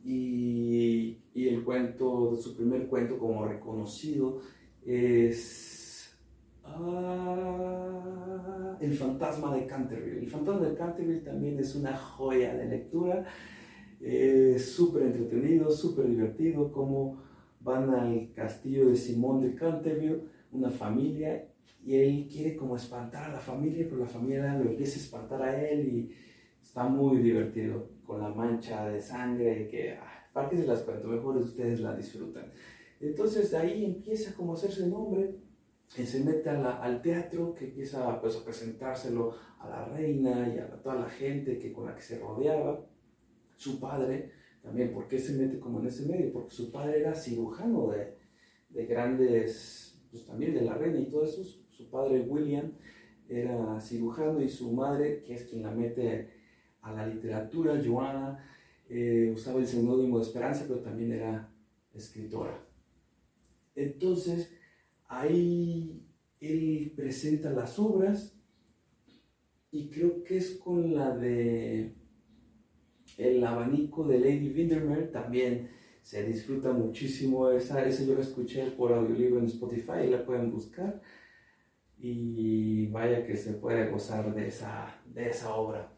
Y, 0.03 1.19
y 1.35 1.49
el 1.49 1.63
cuento, 1.63 2.35
su 2.37 2.57
primer 2.57 2.87
cuento 2.87 3.19
como 3.19 3.45
reconocido 3.45 4.41
es 4.87 5.80
Ah, 6.77 8.11
el 8.81 8.95
fantasma 8.95 9.55
de 9.55 9.67
Canterville. 9.67 10.21
El 10.21 10.31
fantasma 10.31 10.69
de 10.69 10.75
Canterville 10.75 11.21
también 11.21 11.59
es 11.59 11.75
una 11.75 11.97
joya 11.97 12.55
de 12.55 12.67
lectura. 12.67 13.27
súper 14.59 15.03
entretenido, 15.03 15.71
súper 15.71 16.07
divertido, 16.07 16.73
como 16.73 17.21
van 17.61 17.91
al 17.91 18.33
castillo 18.33 18.89
de 18.89 18.97
Simón 18.97 19.41
de 19.41 19.55
Canterville, 19.55 20.23
una 20.53 20.71
familia, 20.71 21.47
y 21.85 21.97
él 21.97 22.29
quiere 22.31 22.57
como 22.57 22.77
espantar 22.77 23.25
a 23.31 23.33
la 23.33 23.41
familia, 23.41 23.87
pero 23.89 24.01
la 24.01 24.07
familia 24.07 24.57
lo 24.59 24.71
empieza 24.71 24.99
a 24.99 25.03
espantar 25.03 25.43
a 25.43 25.61
él 25.69 25.89
y 25.89 26.11
está 26.63 26.85
muy 26.85 27.19
divertido 27.19 27.89
con 28.05 28.21
la 28.21 28.29
mancha 28.31 28.89
de 28.89 29.01
sangre 29.01 29.69
que, 29.69 29.93
ah, 29.93 30.29
¿para 30.33 30.49
qué 30.49 30.57
se 30.57 30.67
las 30.67 30.81
cuento? 30.81 31.09
Mejor 31.09 31.37
ustedes 31.39 31.81
la 31.81 31.97
disfrutan. 31.97 32.53
Entonces 33.01 33.51
de 33.51 33.57
ahí 33.57 33.85
empieza 33.85 34.35
como 34.35 34.53
a 34.53 34.57
hacerse 34.57 34.87
nombre, 34.87 35.37
y 35.97 36.07
se 36.07 36.23
mete 36.23 36.49
al 36.51 37.03
teatro, 37.03 37.55
que 37.55 37.67
empieza 37.67 38.21
pues, 38.21 38.37
a 38.37 38.45
presentárselo 38.45 39.35
a 39.59 39.69
la 39.69 39.85
reina 39.87 40.49
y 40.55 40.59
a 40.59 40.69
toda 40.81 40.95
la 40.95 41.11
gente 41.11 41.59
que, 41.59 41.73
con 41.73 41.87
la 41.87 41.95
que 41.95 42.03
se 42.03 42.19
rodeaba. 42.19 42.87
Su 43.57 43.81
padre 43.81 44.31
también, 44.63 44.93
¿por 44.93 45.09
qué 45.09 45.19
se 45.19 45.35
mete 45.35 45.59
como 45.59 45.81
en 45.81 45.87
ese 45.87 46.07
medio? 46.07 46.33
Porque 46.33 46.55
su 46.55 46.71
padre 46.71 47.01
era 47.01 47.15
cirujano 47.15 47.89
de, 47.89 48.15
de 48.69 48.87
grandes, 48.87 49.99
pues 50.11 50.25
también 50.25 50.55
de 50.55 50.63
la 50.63 50.75
reina 50.75 51.01
y 51.01 51.11
todo 51.11 51.25
eso. 51.25 51.43
Su 51.71 51.91
padre 51.91 52.21
William 52.21 52.73
era 53.29 53.81
cirujano 53.81 54.41
y 54.41 54.49
su 54.49 54.73
madre, 54.73 55.23
que 55.25 55.35
es 55.35 55.45
quien 55.45 55.63
la 55.63 55.73
mete 55.73 56.31
a 56.83 56.93
la 56.93 57.07
literatura, 57.07 57.81
Joana, 57.85 58.45
eh, 58.89 59.31
usaba 59.35 59.61
el 59.61 59.67
seudónimo 59.67 60.19
de 60.19 60.25
Esperanza, 60.25 60.65
pero 60.67 60.81
también 60.81 61.13
era 61.13 61.53
escritora. 61.95 62.65
Entonces, 63.75 64.53
ahí 65.11 66.07
él 66.41 66.93
presenta 66.97 67.51
las 67.51 67.79
obras 67.79 68.35
y 69.71 69.91
creo 69.91 70.25
que 70.25 70.39
es 70.39 70.57
con 70.57 70.95
la 70.95 71.15
de 71.15 71.95
El 73.19 73.45
abanico 73.45 74.07
de 74.07 74.19
Lady 74.19 74.51
Windermere. 74.55 75.09
También 75.09 75.69
se 76.03 76.25
disfruta 76.25 76.73
muchísimo 76.73 77.51
esa, 77.51 77.85
esa 77.85 78.05
yo 78.05 78.15
la 78.15 78.21
escuché 78.21 78.71
por 78.71 78.93
audiolibro 78.93 79.41
en 79.41 79.47
Spotify, 79.47 80.07
la 80.09 80.25
pueden 80.25 80.51
buscar. 80.51 81.03
Y 81.99 82.87
vaya 82.87 83.27
que 83.27 83.37
se 83.37 83.53
puede 83.55 83.91
gozar 83.91 84.33
de 84.35 84.47
esa, 84.47 85.03
de 85.07 85.29
esa 85.29 85.55
obra. 85.55 85.93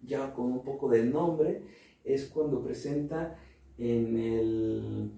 ya 0.04 0.32
con 0.32 0.52
un 0.52 0.62
poco 0.62 0.88
de 0.88 1.04
nombre, 1.04 1.62
es 2.04 2.26
cuando 2.26 2.62
presenta 2.62 3.38
en, 3.78 4.16
el, 4.16 5.10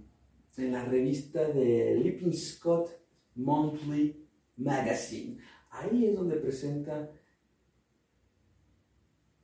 en 0.56 0.72
la 0.72 0.84
revista 0.84 1.48
de 1.48 1.96
Lippin 1.96 2.32
Scott 2.32 2.90
Monthly 3.34 4.26
Magazine. 4.56 5.38
Ahí 5.70 6.06
es 6.06 6.14
donde 6.14 6.36
presenta 6.36 7.10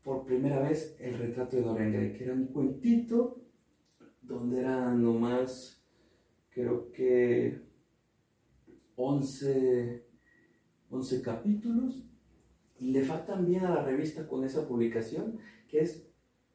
por 0.02 0.24
primera 0.24 0.60
vez 0.60 0.96
el 0.98 1.18
retrato 1.18 1.56
de 1.56 1.62
Dorian 1.62 1.92
Gray, 1.92 2.12
que 2.12 2.24
era 2.24 2.32
un 2.32 2.46
cuentito 2.46 3.40
donde 4.20 4.60
eran 4.60 5.02
nomás, 5.02 5.84
creo 6.50 6.90
que 6.90 7.60
11 8.96 10.12
11 10.92 11.22
capítulos 11.22 12.04
y 12.82 12.90
le 12.90 13.02
faltan 13.02 13.46
bien 13.46 13.64
a 13.64 13.70
la 13.70 13.84
revista 13.84 14.26
con 14.26 14.42
esa 14.42 14.66
publicación, 14.66 15.38
que 15.68 15.78
es 15.82 16.04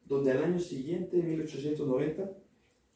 donde 0.04 0.30
al 0.32 0.44
año 0.44 0.58
siguiente, 0.58 1.22
1890, 1.22 2.30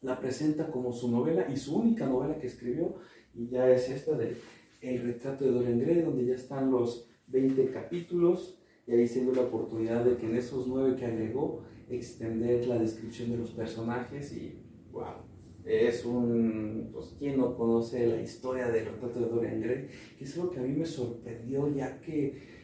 la 0.01 0.19
presenta 0.19 0.69
como 0.69 0.91
su 0.91 1.09
novela 1.09 1.47
y 1.51 1.57
su 1.57 1.75
única 1.75 2.05
novela 2.05 2.37
que 2.37 2.45
escribió, 2.45 2.93
y 3.33 3.47
ya 3.47 3.67
es 3.71 3.89
esta 3.89 4.15
de 4.15 4.35
El 4.81 5.01
retrato 5.01 5.45
de 5.45 5.51
Dorian 5.51 5.79
Gray, 5.79 6.01
donde 6.01 6.27
ya 6.27 6.35
están 6.35 6.69
los 6.69 7.09
20 7.25 7.71
capítulos, 7.71 8.59
y 8.85 8.91
ahí 8.91 9.07
se 9.07 9.21
dio 9.21 9.33
la 9.33 9.41
oportunidad 9.41 10.05
de 10.05 10.15
que 10.17 10.27
en 10.27 10.35
esos 10.35 10.67
nueve 10.67 10.95
que 10.95 11.05
agregó, 11.05 11.63
extender 11.89 12.67
la 12.67 12.77
descripción 12.77 13.31
de 13.31 13.37
los 13.37 13.49
personajes 13.49 14.31
y 14.31 14.59
wow, 14.91 15.23
es 15.65 16.05
un, 16.05 16.91
pues, 16.93 17.15
¿quién 17.17 17.37
no 17.37 17.57
conoce 17.57 18.05
la 18.05 18.21
historia 18.21 18.69
del 18.69 18.85
retrato 18.85 19.21
de 19.21 19.25
Dorian 19.25 19.59
Gray? 19.59 19.87
Que 20.19 20.23
es 20.23 20.37
algo 20.37 20.51
que 20.51 20.59
a 20.59 20.63
mí 20.63 20.73
me 20.73 20.85
sorprendió, 20.85 21.73
ya 21.73 21.99
que 21.99 22.61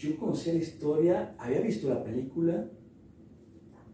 yo 0.00 0.16
conocía 0.16 0.54
la 0.54 0.60
historia, 0.60 1.34
había 1.38 1.60
visto 1.60 1.90
la 1.90 2.02
película, 2.02 2.66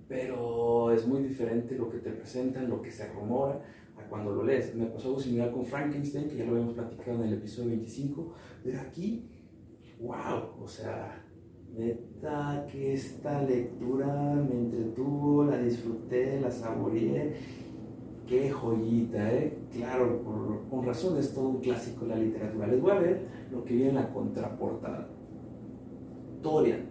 pero 0.07 0.93
es 0.93 1.05
muy 1.05 1.23
diferente 1.23 1.77
lo 1.77 1.91
que 1.91 1.99
te 1.99 2.11
presentan, 2.11 2.71
lo 2.71 2.81
que 2.81 2.93
se 2.93 3.13
rumora, 3.13 3.61
a 3.97 4.09
cuando 4.09 4.33
lo 4.33 4.45
lees. 4.45 4.73
Me 4.77 4.87
pasó 4.87 5.09
algo 5.09 5.21
similar 5.21 5.51
con 5.51 5.65
Frankenstein, 5.65 6.29
que 6.29 6.37
ya 6.37 6.45
lo 6.45 6.53
habíamos 6.53 6.75
platicado 6.75 7.25
en 7.25 7.29
el 7.29 7.35
episodio 7.35 7.71
25, 7.71 8.35
pero 8.63 8.81
aquí, 8.81 9.29
wow, 10.01 10.63
o 10.63 10.69
sea, 10.69 11.25
neta 11.77 12.65
que 12.71 12.95
esta 12.95 13.43
lectura 13.43 14.35
me 14.35 14.55
entretuvo, 14.55 15.45
la 15.45 15.59
disfruté, 15.59 16.41
la 16.41 16.53
saboreé 16.53 17.35
Qué 18.29 18.51
joyita, 18.51 19.33
¿eh? 19.33 19.57
Claro, 19.73 20.21
por, 20.23 20.69
con 20.69 20.85
razón 20.85 21.17
es 21.17 21.33
todo 21.33 21.49
un 21.49 21.61
clásico 21.61 22.05
de 22.05 22.09
la 22.09 22.17
literatura. 22.17 22.67
Les 22.67 22.81
voy 22.81 22.91
a 22.91 22.99
ver 22.99 23.29
lo 23.53 23.65
que 23.65 23.75
viene 23.75 23.91
en 23.91 23.95
la 23.95 24.13
contraportada. 24.13 25.16
Dorian. 26.47 26.87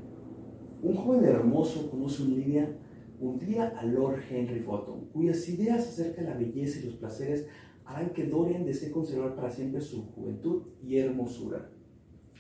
Un 0.83 0.95
joven 0.97 1.24
hermoso 1.24 1.89
conoce 1.89 2.24
un 2.24 2.35
día, 2.35 2.77
un 3.21 3.39
día 3.39 3.69
a 3.69 3.85
Lord 3.85 4.19
Henry 4.29 4.59
Wotton, 4.59 5.05
cuyas 5.13 5.47
ideas 5.47 5.88
acerca 5.88 6.21
de 6.21 6.27
la 6.27 6.35
belleza 6.35 6.79
y 6.79 6.88
los 6.88 6.95
placeres 6.95 7.47
harán 7.85 8.09
que 8.09 8.25
Dorian 8.25 8.65
desee 8.65 8.91
conservar 8.91 9.33
para 9.33 9.50
siempre 9.50 9.79
su 9.79 10.07
juventud 10.07 10.63
y 10.83 10.97
hermosura. 10.97 11.71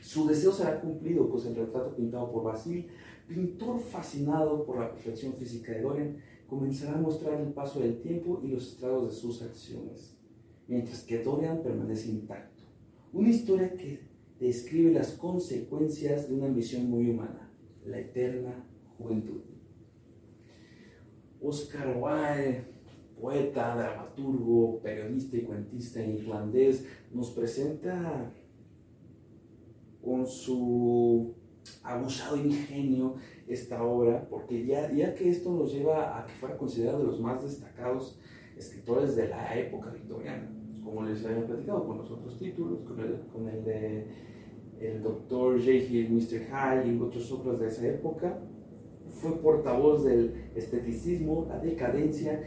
Su 0.01 0.27
deseo 0.27 0.51
será 0.51 0.81
cumplido, 0.81 1.29
pues 1.29 1.45
el 1.45 1.55
retrato 1.55 1.95
pintado 1.95 2.29
por 2.33 2.43
Basil, 2.43 2.87
pintor 3.29 3.79
fascinado 3.79 4.65
por 4.65 4.79
la 4.79 4.91
perfección 4.91 5.33
física 5.35 5.71
de 5.71 5.81
Dorian, 5.83 6.17
comenzará 6.47 6.97
a 6.97 7.01
mostrar 7.01 7.39
el 7.39 7.53
paso 7.53 7.79
del 7.79 8.01
tiempo 8.01 8.41
y 8.43 8.49
los 8.49 8.73
estragos 8.73 9.07
de 9.07 9.15
sus 9.15 9.41
acciones, 9.41 10.17
mientras 10.67 11.01
que 11.03 11.23
Dorian 11.23 11.63
permanece 11.63 12.09
intacto. 12.09 12.63
Una 13.13 13.29
historia 13.29 13.73
que 13.73 14.14
describe 14.39 14.91
las 14.91 15.13
consecuencias 15.13 16.27
de 16.27 16.35
una 16.35 16.47
ambición 16.47 16.89
muy 16.89 17.09
humana, 17.09 17.49
la 17.85 17.99
eterna 17.99 18.65
juventud. 18.97 19.41
Oscar 21.41 21.95
Wilde, 21.97 22.63
poeta, 23.19 23.75
dramaturgo, 23.75 24.79
periodista 24.81 25.37
y 25.37 25.41
cuentista 25.41 26.03
irlandés, 26.03 26.85
nos 27.13 27.31
presenta 27.31 28.31
con 30.03 30.27
su 30.27 31.33
abusado 31.83 32.37
ingenio 32.37 33.15
esta 33.47 33.83
obra, 33.83 34.27
porque 34.29 34.65
ya, 34.65 34.91
ya 34.91 35.13
que 35.13 35.29
esto 35.29 35.51
nos 35.51 35.71
lleva 35.71 36.19
a 36.19 36.25
que 36.25 36.33
fuera 36.33 36.57
considerado 36.57 36.99
de 36.99 37.05
los 37.05 37.19
más 37.19 37.43
destacados 37.43 38.19
escritores 38.57 39.15
de 39.15 39.29
la 39.29 39.57
época 39.57 39.89
victoriana, 39.89 40.49
como 40.85 41.03
les 41.03 41.25
había 41.25 41.45
platicado 41.45 41.85
con 41.85 41.97
los 41.97 42.11
otros 42.11 42.37
títulos, 42.37 42.79
con 42.81 42.99
el, 42.99 43.19
con 43.33 43.49
el 43.49 43.65
de 43.65 44.07
el 44.79 45.01
doctor 45.01 45.57
J. 45.57 45.71
Hill, 45.71 46.11
Mr. 46.11 46.47
Hyde 46.49 46.93
y 46.93 46.99
otros 46.99 47.31
otros 47.31 47.59
de 47.59 47.67
esa 47.67 47.87
época, 47.87 48.39
fue 49.09 49.31
portavoz 49.37 50.03
del 50.03 50.49
esteticismo, 50.55 51.45
la 51.47 51.59
decadencia 51.59 52.41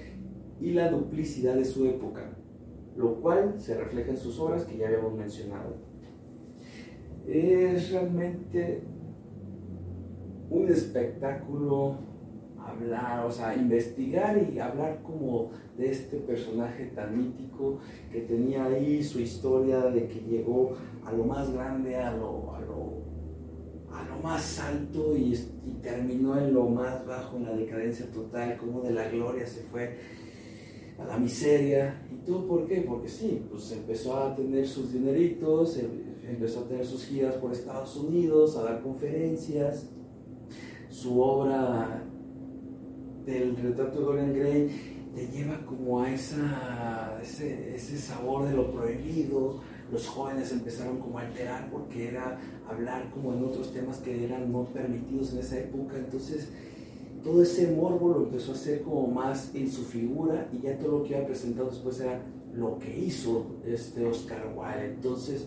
y 0.60 0.72
la 0.72 0.90
duplicidad 0.90 1.54
de 1.54 1.64
su 1.64 1.86
época, 1.86 2.36
lo 2.96 3.20
cual 3.20 3.54
se 3.58 3.76
refleja 3.76 4.10
en 4.10 4.16
sus 4.16 4.38
obras 4.38 4.64
que 4.64 4.76
ya 4.76 4.88
habíamos 4.88 5.14
mencionado. 5.14 5.76
Es 7.26 7.92
realmente 7.92 8.82
un 10.50 10.68
espectáculo 10.68 11.96
hablar, 12.70 13.24
o 13.26 13.30
sea, 13.30 13.54
investigar 13.54 14.36
y 14.52 14.58
hablar 14.58 15.00
como 15.02 15.50
de 15.76 15.90
este 15.90 16.18
personaje 16.18 16.86
tan 16.94 17.16
mítico 17.16 17.78
que 18.12 18.20
tenía 18.22 18.64
ahí 18.64 19.02
su 19.02 19.20
historia 19.20 19.80
de 19.82 20.06
que 20.06 20.20
llegó 20.20 20.76
a 21.04 21.12
lo 21.12 21.24
más 21.24 21.52
grande, 21.52 21.96
a 21.96 22.10
lo, 22.12 22.54
a 22.54 22.60
lo, 22.60 23.02
a 23.92 24.04
lo 24.04 24.22
más 24.22 24.58
alto 24.60 25.16
y, 25.16 25.34
y, 25.64 25.78
terminó 25.82 26.38
en 26.38 26.52
lo 26.52 26.68
más 26.68 27.06
bajo, 27.06 27.36
en 27.36 27.44
la 27.44 27.52
decadencia 27.52 28.10
total, 28.10 28.56
como 28.58 28.82
de 28.82 28.92
la 28.92 29.08
gloria 29.08 29.46
se 29.46 29.62
fue 29.62 29.98
a 30.98 31.04
la 31.04 31.16
miseria. 31.16 32.02
¿Y 32.12 32.26
todo 32.26 32.46
por 32.46 32.66
qué? 32.66 32.82
Porque 32.82 33.08
sí, 33.08 33.46
pues 33.50 33.70
empezó 33.72 34.16
a 34.16 34.34
tener 34.34 34.66
sus 34.66 34.92
dineritos, 34.92 35.78
em, 35.78 36.08
empezó 36.28 36.60
a 36.60 36.68
tener 36.68 36.84
sus 36.84 37.04
giras 37.04 37.36
por 37.36 37.52
Estados 37.52 37.96
Unidos, 37.96 38.56
a 38.56 38.64
dar 38.64 38.82
conferencias, 38.82 39.88
su 40.90 41.20
obra 41.20 42.07
del 43.28 43.56
retrato 43.56 43.98
de 43.98 44.04
Dorian 44.04 44.34
Gray 44.34 44.70
te 45.14 45.26
lleva 45.28 45.58
como 45.66 46.00
a 46.02 46.12
esa, 46.12 47.18
ese, 47.22 47.74
ese, 47.74 47.98
sabor 47.98 48.48
de 48.48 48.54
lo 48.54 48.72
prohibido. 48.72 49.60
Los 49.92 50.06
jóvenes 50.06 50.52
empezaron 50.52 50.98
como 50.98 51.18
a 51.18 51.22
alterar 51.22 51.70
porque 51.70 52.08
era 52.08 52.38
hablar 52.68 53.10
como 53.10 53.32
en 53.34 53.44
otros 53.44 53.72
temas 53.72 53.98
que 53.98 54.24
eran 54.24 54.50
no 54.52 54.64
permitidos 54.66 55.32
en 55.32 55.40
esa 55.40 55.58
época. 55.58 55.98
Entonces 55.98 56.48
todo 57.22 57.42
ese 57.42 57.70
morbo 57.70 58.10
lo 58.10 58.24
empezó 58.24 58.52
a 58.52 58.54
hacer 58.54 58.82
como 58.82 59.08
más 59.08 59.50
en 59.54 59.70
su 59.70 59.84
figura 59.84 60.48
y 60.52 60.60
ya 60.60 60.78
todo 60.78 60.98
lo 60.98 61.04
que 61.04 61.16
iba 61.16 61.26
presentado 61.26 61.70
después 61.70 62.00
era 62.00 62.22
lo 62.54 62.78
que 62.78 62.98
hizo 62.98 63.46
este 63.66 64.06
Oscar 64.06 64.52
Wilde. 64.56 64.94
Entonces 64.94 65.46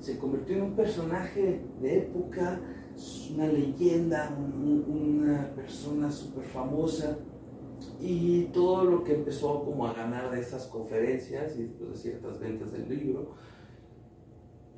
se 0.00 0.18
convirtió 0.18 0.56
en 0.56 0.62
un 0.62 0.76
personaje 0.76 1.60
de 1.80 1.98
época 1.98 2.60
una 3.34 3.46
leyenda, 3.46 4.36
una 4.38 5.52
persona 5.54 6.10
súper 6.10 6.44
famosa. 6.44 7.18
Y 8.00 8.44
todo 8.52 8.84
lo 8.84 9.02
que 9.02 9.14
empezó 9.14 9.64
como 9.64 9.86
a 9.86 9.92
ganar 9.92 10.30
de 10.30 10.40
esas 10.40 10.66
conferencias 10.66 11.56
y 11.56 11.64
de 11.64 11.96
ciertas 11.96 12.38
ventas 12.38 12.72
del 12.72 12.88
libro, 12.88 13.34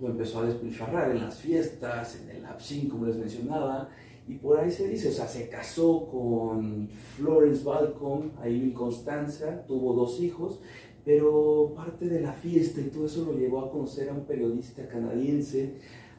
lo 0.01 0.09
empezó 0.09 0.41
a 0.41 0.47
despilfarrar 0.47 1.11
en 1.11 1.21
las 1.21 1.39
fiestas, 1.39 2.21
en 2.21 2.37
el 2.37 2.45
Absin, 2.45 2.89
como 2.89 3.07
les 3.07 3.17
mencionaba, 3.17 3.91
y 4.27 4.35
por 4.37 4.59
ahí 4.59 4.71
se 4.71 4.89
dice, 4.89 5.09
o 5.09 5.13
sea, 5.13 5.29
se 5.29 5.49
casó 5.49 6.07
con 6.07 6.89
Florence 7.17 7.63
Balcom, 7.63 8.31
ahí 8.41 8.61
en 8.63 8.73
Constanza, 8.73 9.65
tuvo 9.67 9.93
dos 9.93 10.21
hijos, 10.21 10.61
pero 11.05 11.75
parte 11.77 12.07
de 12.09 12.21
la 12.21 12.33
fiesta 12.33 12.81
y 12.81 12.85
todo 12.85 13.05
eso 13.05 13.27
lo 13.27 13.37
llevó 13.37 13.61
a 13.61 13.71
conocer 13.71 14.09
a 14.09 14.15
un 14.15 14.25
periodista 14.25 14.89
canadiense, 14.89 15.75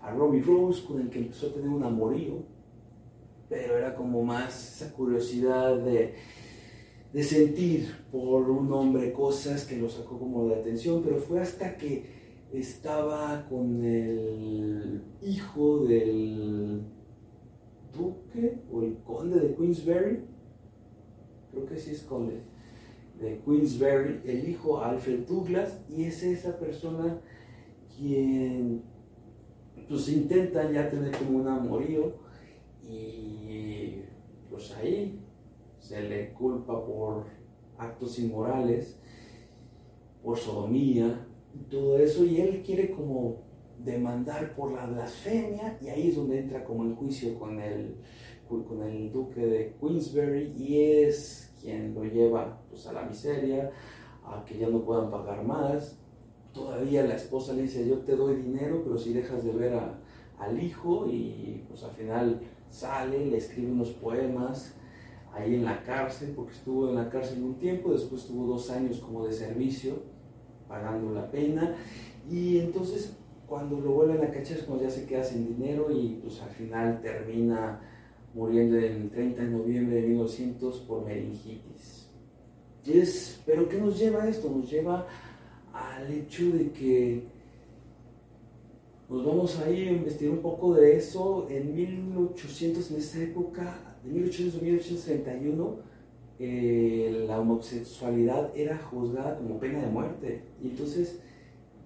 a 0.06 0.12
Robbie 0.12 0.42
Rose, 0.42 0.86
con 0.86 1.02
el 1.02 1.10
que 1.10 1.20
empezó 1.20 1.48
a 1.48 1.54
tener 1.54 1.68
un 1.68 1.84
amorío, 1.84 2.44
pero 3.50 3.76
era 3.78 3.96
como 3.96 4.24
más 4.24 4.76
esa 4.76 4.94
curiosidad 4.94 5.78
de, 5.78 6.14
de 7.12 7.24
sentir 7.24 8.06
por 8.12 8.50
un 8.50 8.72
hombre 8.72 9.12
cosas 9.12 9.66
que 9.66 9.78
lo 9.78 9.90
sacó 9.90 10.20
como 10.20 10.48
de 10.48 10.56
atención, 10.56 11.02
pero 11.04 11.18
fue 11.18 11.40
hasta 11.42 11.76
que 11.76 12.06
estaba 12.54 13.48
con 13.50 13.84
el 13.84 15.02
hijo 15.24 15.80
del 15.86 16.84
duque 17.92 18.60
o 18.72 18.84
el 18.84 18.98
conde 19.04 19.40
de 19.40 19.56
Queensberry, 19.56 20.20
creo 21.52 21.66
que 21.66 21.78
sí 21.78 21.92
es 21.92 22.04
conde, 22.04 22.44
de 23.20 23.40
Queensberry, 23.44 24.22
el 24.26 24.50
hijo 24.50 24.84
Alfred 24.84 25.22
Douglas, 25.22 25.80
y 25.90 26.04
es 26.04 26.22
esa 26.22 26.60
persona 26.60 27.22
quien 27.98 28.84
pues 29.88 30.10
intenta 30.10 30.72
ya 30.72 30.90
tener 30.90 31.16
como 31.18 31.40
un 31.40 31.48
amorío 31.48 32.14
y 32.84 34.02
pues 34.50 34.72
ahí 34.72 35.20
se 35.80 36.02
le 36.02 36.34
culpa 36.34 36.86
por 36.86 37.26
actos 37.78 38.18
inmorales, 38.20 38.98
por 40.24 40.38
sodomía, 40.38 41.28
todo 41.70 41.98
eso, 42.00 42.26
y 42.26 42.42
él 42.42 42.64
quiere 42.64 42.92
como 42.92 43.44
demandar 43.78 44.56
por 44.56 44.72
la 44.72 44.86
blasfemia 44.88 45.78
y 45.82 45.90
ahí 45.90 46.10
es 46.10 46.16
donde 46.16 46.40
entra 46.40 46.64
como 46.64 46.84
el 46.84 46.96
juicio 46.96 47.38
con 47.38 47.60
el, 47.60 47.98
con 48.48 48.82
el 48.84 49.12
duque 49.12 49.46
de 49.46 49.76
Queensberry 49.80 50.54
y 50.58 50.80
es 50.80 51.54
quien 51.62 51.94
lo 51.94 52.04
lleva 52.04 52.62
pues, 52.70 52.88
a 52.88 52.94
la 52.94 53.04
miseria, 53.04 53.72
a 54.24 54.44
que 54.46 54.58
ya 54.58 54.70
no 54.70 54.84
puedan 54.84 55.12
pagar 55.12 55.44
más. 55.44 56.00
Todavía 56.56 57.04
la 57.04 57.16
esposa 57.16 57.52
le 57.52 57.64
dice, 57.64 57.86
yo 57.86 58.00
te 58.00 58.16
doy 58.16 58.38
dinero, 58.38 58.82
pero 58.82 58.98
si 58.98 59.12
dejas 59.12 59.44
de 59.44 59.52
ver 59.52 59.78
al 60.40 60.64
hijo 60.64 61.06
y 61.12 61.66
pues 61.68 61.84
al 61.84 61.92
final 61.92 62.40
sale, 62.70 63.26
le 63.26 63.38
escribe 63.38 63.74
unos 63.74 63.90
poemas 63.90 64.74
ahí 65.34 65.56
en 65.56 65.66
la 65.66 65.84
cárcel, 65.84 66.32
porque 66.34 66.54
estuvo 66.54 66.88
en 66.90 66.96
la 66.96 67.10
cárcel 67.10 67.44
un 67.44 67.56
tiempo, 67.56 67.92
después 67.92 68.26
tuvo 68.26 68.48
dos 68.48 68.70
años 68.70 69.00
como 69.00 69.26
de 69.26 69.34
servicio, 69.34 70.02
pagando 70.70 71.12
la 71.12 71.30
pena, 71.30 71.76
y 72.32 72.60
entonces 72.60 73.18
cuando 73.46 73.80
lo 73.82 73.92
vuelven 73.92 74.24
a 74.24 74.32
cachar 74.32 74.58
es 74.58 74.64
cuando 74.64 74.86
ya 74.86 74.90
se 74.90 75.06
queda 75.06 75.24
sin 75.24 75.46
dinero 75.46 75.92
y 75.92 76.20
pues 76.24 76.42
al 76.42 76.50
final 76.52 77.02
termina 77.02 77.82
muriendo 78.34 78.78
el 78.78 79.10
30 79.10 79.44
de 79.44 79.50
noviembre 79.50 79.96
de 79.98 80.08
1900 80.08 80.80
por 80.80 81.06
meningitis. 81.06 82.10
Y 82.86 83.00
es, 83.00 83.42
pero 83.46 83.68
¿qué 83.68 83.78
nos 83.78 84.00
lleva 84.00 84.24
a 84.24 84.30
esto? 84.30 84.50
Nos 84.50 84.70
lleva 84.70 85.06
al 85.76 86.12
hecho 86.12 86.52
de 86.52 86.72
que 86.72 87.24
nos 89.10 89.26
vamos 89.26 89.60
a 89.60 89.70
ir 89.70 89.90
a 89.90 89.92
investigar 89.92 90.34
un 90.34 90.42
poco 90.42 90.74
de 90.74 90.96
eso. 90.98 91.46
En 91.50 91.76
1800, 91.76 92.90
en 92.92 92.98
esa 92.98 93.22
época, 93.22 93.98
de 94.04 94.12
1800 94.12 94.60
a 94.60 94.64
1831, 94.64 95.76
eh, 96.40 97.26
la 97.28 97.40
homosexualidad 97.40 98.52
era 98.56 98.78
juzgada 98.78 99.38
como 99.38 99.60
pena 99.60 99.82
de 99.82 99.88
muerte. 99.88 100.42
Y 100.64 100.70
entonces 100.70 101.20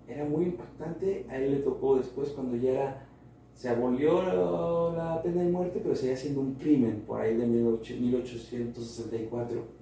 era 0.08 0.24
muy 0.26 0.46
impactante. 0.46 1.26
A 1.30 1.38
él 1.38 1.52
le 1.52 1.58
tocó 1.60 1.98
después 1.98 2.30
cuando 2.30 2.56
ya 2.58 2.72
era, 2.72 3.06
se 3.54 3.70
abolió 3.70 4.94
la 4.96 5.22
pena 5.22 5.44
de 5.44 5.52
muerte, 5.52 5.80
pero 5.84 5.96
seguía 5.96 6.16
siendo 6.16 6.42
un 6.42 6.56
crimen 6.56 7.04
por 7.06 7.22
ahí 7.22 7.36
de 7.36 7.46
1864. 7.46 9.79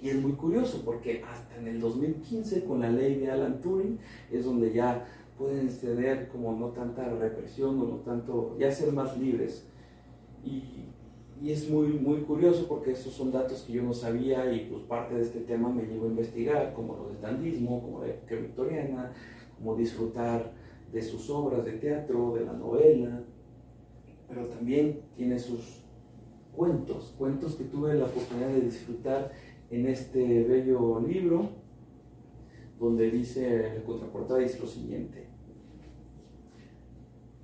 Y 0.00 0.10
es 0.10 0.20
muy 0.20 0.32
curioso 0.32 0.82
porque 0.84 1.22
hasta 1.24 1.56
en 1.56 1.68
el 1.68 1.80
2015 1.80 2.64
con 2.64 2.80
la 2.80 2.90
ley 2.90 3.16
de 3.16 3.30
Alan 3.30 3.60
Turing 3.60 3.98
es 4.30 4.44
donde 4.44 4.72
ya 4.72 5.06
pueden 5.38 5.68
tener 5.68 6.28
como 6.28 6.52
no 6.52 6.68
tanta 6.68 7.08
represión 7.08 7.80
o 7.80 7.84
no 7.86 7.96
tanto, 7.98 8.56
ya 8.58 8.70
ser 8.70 8.92
más 8.92 9.16
libres. 9.18 9.66
Y, 10.44 10.62
y, 11.42 11.50
es 11.50 11.68
muy, 11.68 11.88
muy 11.88 12.20
curioso 12.20 12.66
porque 12.68 12.92
esos 12.92 13.12
son 13.12 13.32
datos 13.32 13.62
que 13.62 13.74
yo 13.74 13.82
no 13.82 13.92
sabía 13.92 14.50
y 14.52 14.68
pues 14.70 14.82
parte 14.84 15.14
de 15.14 15.22
este 15.22 15.40
tema 15.40 15.68
me 15.68 15.82
llevó 15.84 16.06
a 16.06 16.08
investigar, 16.08 16.72
como 16.72 16.96
lo 16.96 17.08
del 17.08 17.20
dandismo, 17.20 17.82
como 17.82 18.00
la 18.00 18.08
época 18.08 18.36
victoriana, 18.36 19.12
como 19.58 19.76
disfrutar 19.76 20.52
de 20.92 21.02
sus 21.02 21.28
obras 21.30 21.64
de 21.64 21.72
teatro, 21.72 22.34
de 22.34 22.44
la 22.44 22.52
novela, 22.52 23.22
pero 24.28 24.46
también 24.46 25.00
tiene 25.16 25.38
sus 25.38 25.82
cuentos, 26.54 27.14
cuentos 27.18 27.54
que 27.54 27.64
tuve 27.64 27.94
la 27.94 28.06
oportunidad 28.06 28.48
de 28.48 28.62
disfrutar 28.62 29.32
en 29.70 29.86
este 29.86 30.44
bello 30.44 31.00
libro, 31.00 31.48
donde 32.78 33.10
dice, 33.10 33.76
el 33.76 33.82
contraportada 33.82 34.40
dice 34.40 34.60
lo 34.60 34.66
siguiente. 34.66 35.26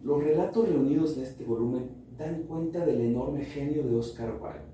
Los 0.02 0.22
relatos 0.22 0.68
reunidos 0.68 1.16
en 1.16 1.22
este 1.24 1.44
volumen 1.44 1.90
dan 2.18 2.42
cuenta 2.42 2.84
del 2.84 3.00
enorme 3.00 3.44
genio 3.44 3.84
de 3.84 3.96
Oscar 3.96 4.34
Wilde, 4.40 4.72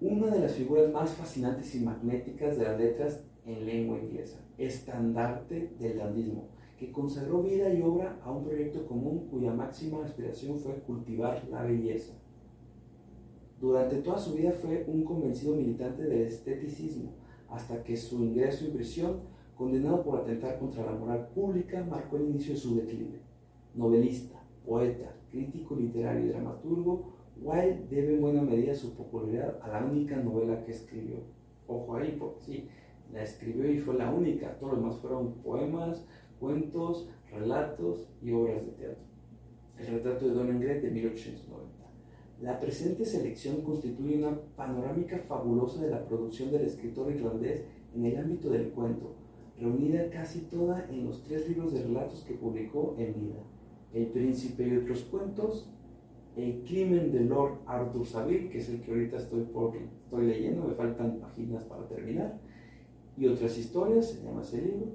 una 0.00 0.28
de 0.28 0.40
las 0.40 0.52
figuras 0.52 0.92
más 0.92 1.10
fascinantes 1.10 1.74
y 1.74 1.80
magnéticas 1.80 2.58
de 2.58 2.64
las 2.64 2.78
letras 2.78 3.24
en 3.44 3.64
lengua 3.64 3.98
inglesa, 3.98 4.38
estandarte 4.58 5.74
del 5.78 5.98
dandismo, 5.98 6.48
que 6.78 6.92
consagró 6.92 7.42
vida 7.42 7.72
y 7.72 7.80
obra 7.80 8.18
a 8.22 8.30
un 8.30 8.44
proyecto 8.44 8.86
común 8.86 9.28
cuya 9.30 9.52
máxima 9.52 10.04
aspiración 10.04 10.58
fue 10.58 10.74
cultivar 10.80 11.42
la 11.50 11.62
belleza. 11.62 12.14
Durante 13.60 13.96
toda 13.96 14.18
su 14.18 14.34
vida 14.34 14.52
fue 14.52 14.84
un 14.86 15.02
convencido 15.04 15.54
militante 15.54 16.02
del 16.02 16.26
esteticismo, 16.26 17.14
hasta 17.48 17.82
que 17.82 17.96
su 17.96 18.22
ingreso 18.22 18.66
en 18.66 18.72
prisión, 18.72 19.20
condenado 19.56 20.02
por 20.02 20.20
atentar 20.20 20.58
contra 20.58 20.84
la 20.84 20.92
moral 20.92 21.28
pública, 21.34 21.82
marcó 21.84 22.16
el 22.16 22.28
inicio 22.28 22.52
de 22.52 22.60
su 22.60 22.76
declive. 22.76 23.20
Novelista, 23.74 24.42
poeta, 24.64 25.14
crítico 25.30 25.74
literario 25.74 26.26
y 26.26 26.28
dramaturgo, 26.28 27.16
Wilde 27.40 27.86
debe 27.90 28.14
en 28.14 28.20
buena 28.20 28.42
medida 28.42 28.74
su 28.74 28.94
popularidad 28.94 29.58
a 29.62 29.68
la 29.68 29.84
única 29.84 30.16
novela 30.16 30.62
que 30.64 30.72
escribió. 30.72 31.16
Ojo 31.66 31.96
ahí, 31.96 32.16
porque 32.18 32.40
sí, 32.40 32.68
la 33.12 33.22
escribió 33.22 33.70
y 33.70 33.78
fue 33.78 33.94
la 33.94 34.12
única. 34.12 34.58
Todo 34.58 34.70
lo 34.70 34.76
demás 34.76 34.96
fueron 34.96 35.34
poemas, 35.42 36.04
cuentos, 36.40 37.08
relatos 37.30 38.08
y 38.22 38.32
obras 38.32 38.64
de 38.64 38.72
teatro. 38.72 39.04
El 39.78 39.86
retrato 39.86 40.26
de 40.26 40.34
Dorian 40.34 40.60
Gray 40.60 40.80
de 40.80 40.90
1890. 40.90 41.75
La 42.40 42.60
presente 42.60 43.06
selección 43.06 43.62
constituye 43.62 44.18
una 44.18 44.38
panorámica 44.56 45.18
fabulosa 45.18 45.82
de 45.82 45.90
la 45.90 46.06
producción 46.06 46.50
del 46.50 46.66
escritor 46.66 47.10
irlandés 47.10 47.64
en 47.94 48.04
el 48.04 48.18
ámbito 48.18 48.50
del 48.50 48.70
cuento, 48.70 49.14
reunida 49.58 50.10
casi 50.10 50.40
toda 50.40 50.86
en 50.90 51.06
los 51.06 51.22
tres 51.22 51.48
libros 51.48 51.72
de 51.72 51.82
relatos 51.82 52.24
que 52.24 52.34
publicó 52.34 52.94
en 52.98 53.14
vida. 53.14 53.42
El 53.94 54.08
príncipe 54.08 54.68
y 54.68 54.76
otros 54.76 55.04
cuentos, 55.04 55.70
El 56.36 56.64
crimen 56.64 57.10
de 57.12 57.20
Lord 57.20 57.60
Arthur 57.64 58.04
Saville, 58.04 58.50
que 58.50 58.58
es 58.58 58.68
el 58.68 58.82
que 58.82 58.90
ahorita 58.90 59.16
estoy, 59.16 59.40
estoy 59.40 60.26
leyendo, 60.26 60.68
me 60.68 60.74
faltan 60.74 61.18
páginas 61.18 61.64
para 61.64 61.88
terminar, 61.88 62.38
y 63.16 63.26
otras 63.26 63.56
historias, 63.56 64.10
se 64.10 64.22
llama 64.22 64.42
ese 64.42 64.60
libro, 64.60 64.88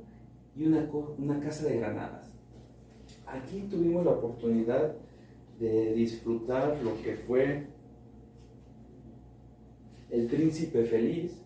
y 0.55 0.67
una, 0.67 0.87
una 1.17 1.39
casa 1.39 1.65
de 1.65 1.77
granadas. 1.77 2.31
Aquí 3.25 3.61
tuvimos 3.71 4.05
la 4.05 4.11
oportunidad 4.11 4.95
de 5.61 5.93
disfrutar 5.93 6.75
lo 6.83 6.99
que 7.03 7.15
fue 7.15 7.67
El 10.09 10.25
príncipe 10.25 10.83
feliz, 10.83 11.41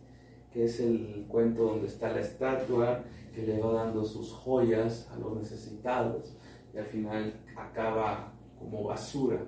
que 0.51 0.63
es 0.63 0.79
el 0.79 1.25
cuento 1.27 1.65
donde 1.65 1.87
está 1.87 2.11
la 2.11 2.21
estatua, 2.21 3.03
que 3.35 3.43
le 3.45 3.59
va 3.59 3.73
dando 3.73 4.03
sus 4.03 4.31
joyas 4.31 5.07
a 5.11 5.19
los 5.19 5.35
necesitados 5.37 6.35
y 6.73 6.77
al 6.77 6.85
final 6.85 7.33
acaba 7.55 8.33
como 8.57 8.85
basura, 8.85 9.45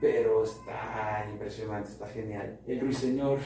pero 0.00 0.44
está 0.44 1.26
impresionante, 1.32 1.90
está 1.90 2.06
genial. 2.06 2.60
El 2.66 2.80
ruiseñor 2.80 3.38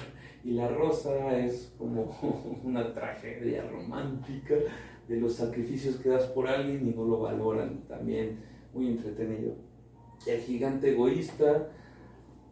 y 0.44 0.50
La 0.50 0.68
Rosa 0.68 1.38
es 1.38 1.72
como 1.79 2.61
una 2.64 2.92
tragedia 2.92 3.62
romántica 3.70 4.57
de 5.09 5.20
los 5.20 5.35
sacrificios 5.35 5.96
que 5.96 6.09
das 6.09 6.26
por 6.26 6.48
alguien 6.48 6.88
y 6.88 6.92
no 6.92 7.05
lo 7.05 7.20
valoran. 7.20 7.87
También 7.88 8.40
muy 8.74 8.88
entretenido. 8.88 9.65
El 10.26 10.40
gigante 10.40 10.90
egoísta, 10.90 11.70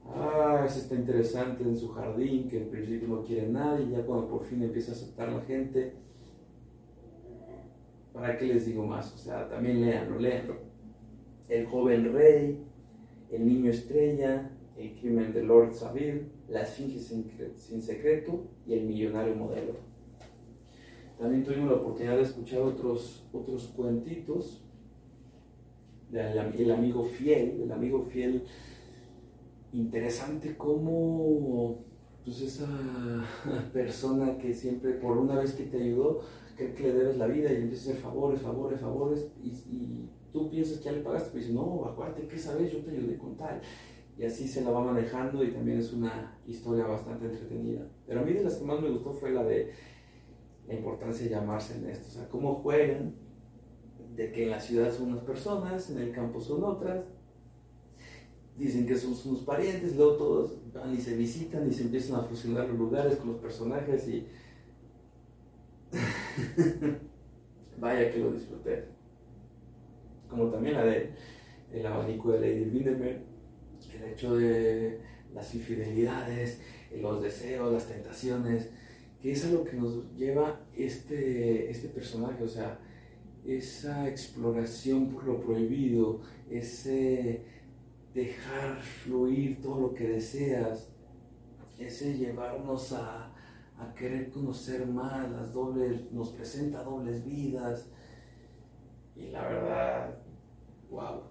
ah, 0.07 0.65
ese 0.67 0.81
está 0.81 0.95
interesante 0.95 1.65
en 1.65 1.77
su 1.77 1.89
jardín, 1.89 2.49
que 2.49 2.59
en 2.59 2.71
principio 2.71 3.09
no 3.09 3.23
quiere 3.23 3.49
nadie, 3.49 3.91
ya 3.91 4.05
cuando 4.05 4.29
por 4.29 4.45
fin 4.45 4.63
empieza 4.63 4.93
a 4.93 4.95
aceptar 4.95 5.33
la 5.33 5.41
gente, 5.43 5.95
¿para 8.13 8.37
qué 8.37 8.47
les 8.47 8.67
digo 8.67 8.87
más? 8.87 9.13
O 9.15 9.19
sea, 9.19 9.49
también 9.49 9.81
léanlo, 9.81 10.19
léanlo. 10.19 10.57
El 11.49 11.67
joven 11.67 12.13
rey, 12.13 12.65
El 13.31 13.47
niño 13.47 13.71
estrella, 13.71 14.51
El 14.77 14.95
crimen 14.95 15.33
de 15.33 15.43
Lord 15.43 15.75
Saville, 15.75 16.29
La 16.49 16.63
esfinge 16.63 16.99
sin, 16.99 17.31
sin 17.57 17.83
secreto 17.83 18.45
y 18.67 18.75
El 18.75 18.85
millonario 18.85 19.35
modelo. 19.35 19.75
También 21.19 21.45
tuvimos 21.45 21.71
la 21.71 21.77
oportunidad 21.77 22.17
de 22.17 22.23
escuchar 22.23 22.61
otros, 22.61 23.27
otros 23.33 23.69
cuentitos 23.77 24.65
El 26.15 26.71
amigo 26.71 27.03
fiel, 27.03 27.63
el 27.63 27.73
amigo 27.73 28.03
fiel 28.03 28.45
interesante 29.73 30.57
cómo 30.57 31.85
pues 32.25 32.41
esa 32.41 32.67
persona 33.73 34.39
que 34.39 34.55
siempre 34.55 34.93
por 34.93 35.19
una 35.19 35.37
vez 35.37 35.53
que 35.55 35.65
te 35.65 35.83
ayudó 35.83 36.21
cree 36.57 36.73
que 36.75 36.83
le 36.85 36.93
debes 36.93 37.17
la 37.19 37.27
vida 37.27 37.53
y 37.53 37.57
empieza 37.57 37.91
a 37.91 37.93
hacer 37.93 38.03
favores, 38.03 38.41
favores, 38.41 38.81
favores 38.81 39.29
y, 39.43 40.09
tú 40.33 40.51
piensas 40.51 40.79
que 40.79 40.87
ya 40.87 40.93
le 40.93 41.01
pagaste, 41.01 41.31
pero 41.33 41.41
dices, 41.41 41.55
no, 41.55 41.85
acuérdate 41.85 42.27
que 42.27 42.35
esa 42.35 42.57
vez 42.57 42.73
yo 42.73 42.81
te 42.81 42.91
ayudé 42.91 43.17
con 43.17 43.37
tal. 43.37 43.61
Y 44.19 44.25
así 44.25 44.49
se 44.49 44.63
la 44.63 44.71
va 44.71 44.83
manejando 44.83 45.45
y 45.45 45.53
también 45.53 45.79
es 45.79 45.93
una 45.93 46.37
historia 46.45 46.87
bastante 46.87 47.27
entretenida. 47.27 47.87
Pero 48.05 48.21
a 48.21 48.25
mí 48.25 48.33
de 48.33 48.43
las 48.43 48.57
que 48.57 48.65
más 48.65 48.81
me 48.81 48.91
gustó 48.91 49.13
fue 49.13 49.31
la 49.31 49.45
de 49.45 49.71
la 50.67 50.75
importancia 50.75 51.25
de 51.25 51.31
llamarse 51.31 51.79
en 51.79 51.89
esto, 51.89 52.09
o 52.09 52.11
sea, 52.11 52.29
cómo 52.29 52.57
juegan, 52.57 53.15
de 54.15 54.31
que 54.33 54.45
en 54.45 54.51
la 54.51 54.61
ciudad 54.61 54.93
son 54.93 55.13
unas 55.13 55.25
personas, 55.25 55.91
en 55.91 55.99
el 55.99 56.13
campo 56.13 56.41
son 56.41 56.63
otras, 56.65 57.05
dicen 58.57 58.87
que 58.87 58.97
son 58.97 59.15
sus 59.15 59.41
parientes, 59.41 59.97
luego 59.97 60.17
todos 60.17 60.73
van 60.73 60.95
y 60.95 61.01
se 61.01 61.17
visitan 61.17 61.69
y 61.69 61.73
se 61.73 61.83
empiezan 61.83 62.21
a 62.21 62.23
fusionar 62.23 62.69
los 62.69 62.79
lugares 62.79 63.17
con 63.17 63.33
los 63.33 63.41
personajes 63.41 64.09
y 64.09 64.27
vaya 67.81 68.13
que 68.13 68.19
lo 68.19 68.33
disfruté. 68.33 68.85
Como 70.29 70.51
también 70.51 70.75
la 70.75 70.85
de 70.85 71.11
el 71.73 71.87
abanico 71.87 72.33
de 72.33 72.41
Lady 72.41 72.71
Windermere, 72.71 73.23
el 73.95 74.05
hecho 74.05 74.37
de 74.37 75.01
las 75.35 75.55
infidelidades, 75.55 76.61
los 77.01 77.21
deseos, 77.23 77.73
las 77.73 77.89
tentaciones, 77.89 78.71
que 79.21 79.33
es 79.33 79.45
a 79.45 79.51
lo 79.51 79.65
que 79.65 79.77
nos 79.77 80.15
lleva 80.17 80.61
este, 80.77 81.71
este 81.71 81.89
personaje, 81.89 82.45
o 82.45 82.49
sea, 82.49 82.79
esa 83.47 84.09
exploración 84.09 85.09
por 85.09 85.25
lo 85.25 85.41
prohibido, 85.41 86.21
ese 86.51 87.45
dejar 88.15 88.81
fluir 88.81 89.61
todo 89.61 89.81
lo 89.81 89.95
que 89.95 90.09
deseas, 90.09 90.89
ese 91.79 92.17
llevarnos 92.17 92.93
a, 92.93 93.31
querer 93.99 94.31
conocer 94.31 94.87
más, 94.87 95.31
las 95.31 95.53
dobles, 95.53 96.11
nos 96.11 96.31
presenta 96.31 96.83
dobles 96.83 97.23
vidas. 97.25 97.87
Y 99.15 99.27
la 99.27 99.43
verdad, 99.47 100.19
wow. 100.91 101.23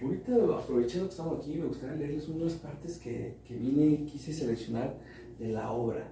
Ahorita, 0.00 0.32
aprovechando 0.56 1.06
que 1.06 1.10
estamos 1.10 1.38
aquí, 1.38 1.56
me 1.56 1.66
gustaría 1.66 1.96
leerles 1.96 2.28
unas 2.28 2.54
partes 2.54 2.98
que, 2.98 3.36
que 3.44 3.56
vine 3.56 3.86
y 3.86 4.06
quise 4.06 4.32
seleccionar 4.32 4.96
de 5.38 5.48
la 5.48 5.70
obra. 5.70 6.10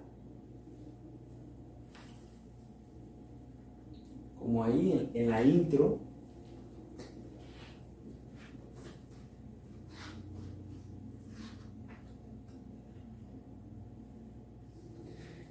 Como 4.48 4.64
ahí 4.64 5.10
en 5.12 5.28
la 5.28 5.44
intro, 5.44 5.98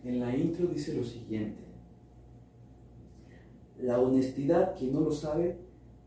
en 0.03 0.19
la 0.19 0.35
intro 0.35 0.65
dice 0.65 0.95
lo 0.95 1.03
siguiente. 1.03 1.61
La 3.79 4.01
honestidad, 4.01 4.75
quien 4.75 4.93
no 4.93 5.01
lo 5.01 5.11
sabe, 5.11 5.59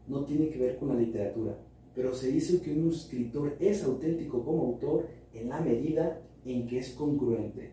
no 0.09 0.25
tiene 0.25 0.49
que 0.49 0.59
ver 0.59 0.77
con 0.77 0.89
la 0.89 0.97
literatura, 0.97 1.57
pero 1.95 2.13
se 2.13 2.33
dice 2.33 2.61
que 2.61 2.73
un 2.73 2.89
escritor 2.89 3.57
es 3.61 3.85
auténtico 3.85 4.45
como 4.45 4.65
autor 4.65 5.07
en 5.33 5.49
la 5.49 5.61
medida 5.61 6.21
en 6.45 6.67
que 6.67 6.79
es 6.79 6.91
congruente, 6.95 7.71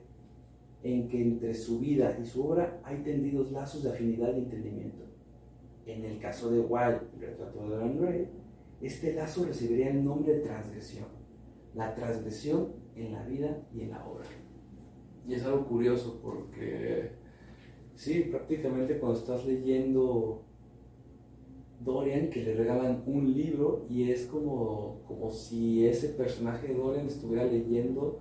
en 0.83 1.07
que 1.07 1.19
entre 1.19 1.55
su 1.55 1.79
vida 1.79 2.15
y 2.21 2.25
su 2.27 2.45
obra 2.45 2.79
hay 2.83 2.97
tendidos 2.97 3.51
lazos 3.51 3.81
de 3.81 3.89
afinidad 3.89 4.35
y 4.35 4.41
entendimiento. 4.41 5.06
En 5.87 6.03
el 6.03 6.19
caso 6.19 6.51
de 6.51 6.59
Wilde, 6.59 6.99
retrato 7.17 7.63
de 7.63 7.69
Dorian 7.69 7.97
Gray, 7.97 8.29
este 8.81 9.13
lazo 9.13 9.45
recibiría 9.45 9.89
el 9.89 10.03
nombre 10.03 10.33
de 10.33 10.39
transgresión, 10.41 11.07
la 11.73 11.95
transgresión 11.95 12.73
en 12.93 13.13
la 13.13 13.23
vida 13.23 13.65
y 13.73 13.81
en 13.81 13.91
la 13.91 14.05
obra. 14.05 14.25
Y 15.25 15.33
es 15.33 15.45
algo 15.45 15.65
curioso 15.65 16.19
porque, 16.21 17.11
sí, 17.95 18.27
prácticamente 18.29 18.99
cuando 18.99 19.17
estás 19.17 19.45
leyendo 19.45 20.43
Dorian, 21.79 22.29
que 22.29 22.43
le 22.43 22.53
regalan 22.55 23.03
un 23.05 23.33
libro 23.33 23.85
y 23.89 24.11
es 24.11 24.25
como, 24.25 25.03
como 25.07 25.31
si 25.31 25.87
ese 25.87 26.09
personaje 26.09 26.67
de 26.67 26.75
Dorian 26.75 27.07
estuviera 27.07 27.45
leyendo, 27.45 28.19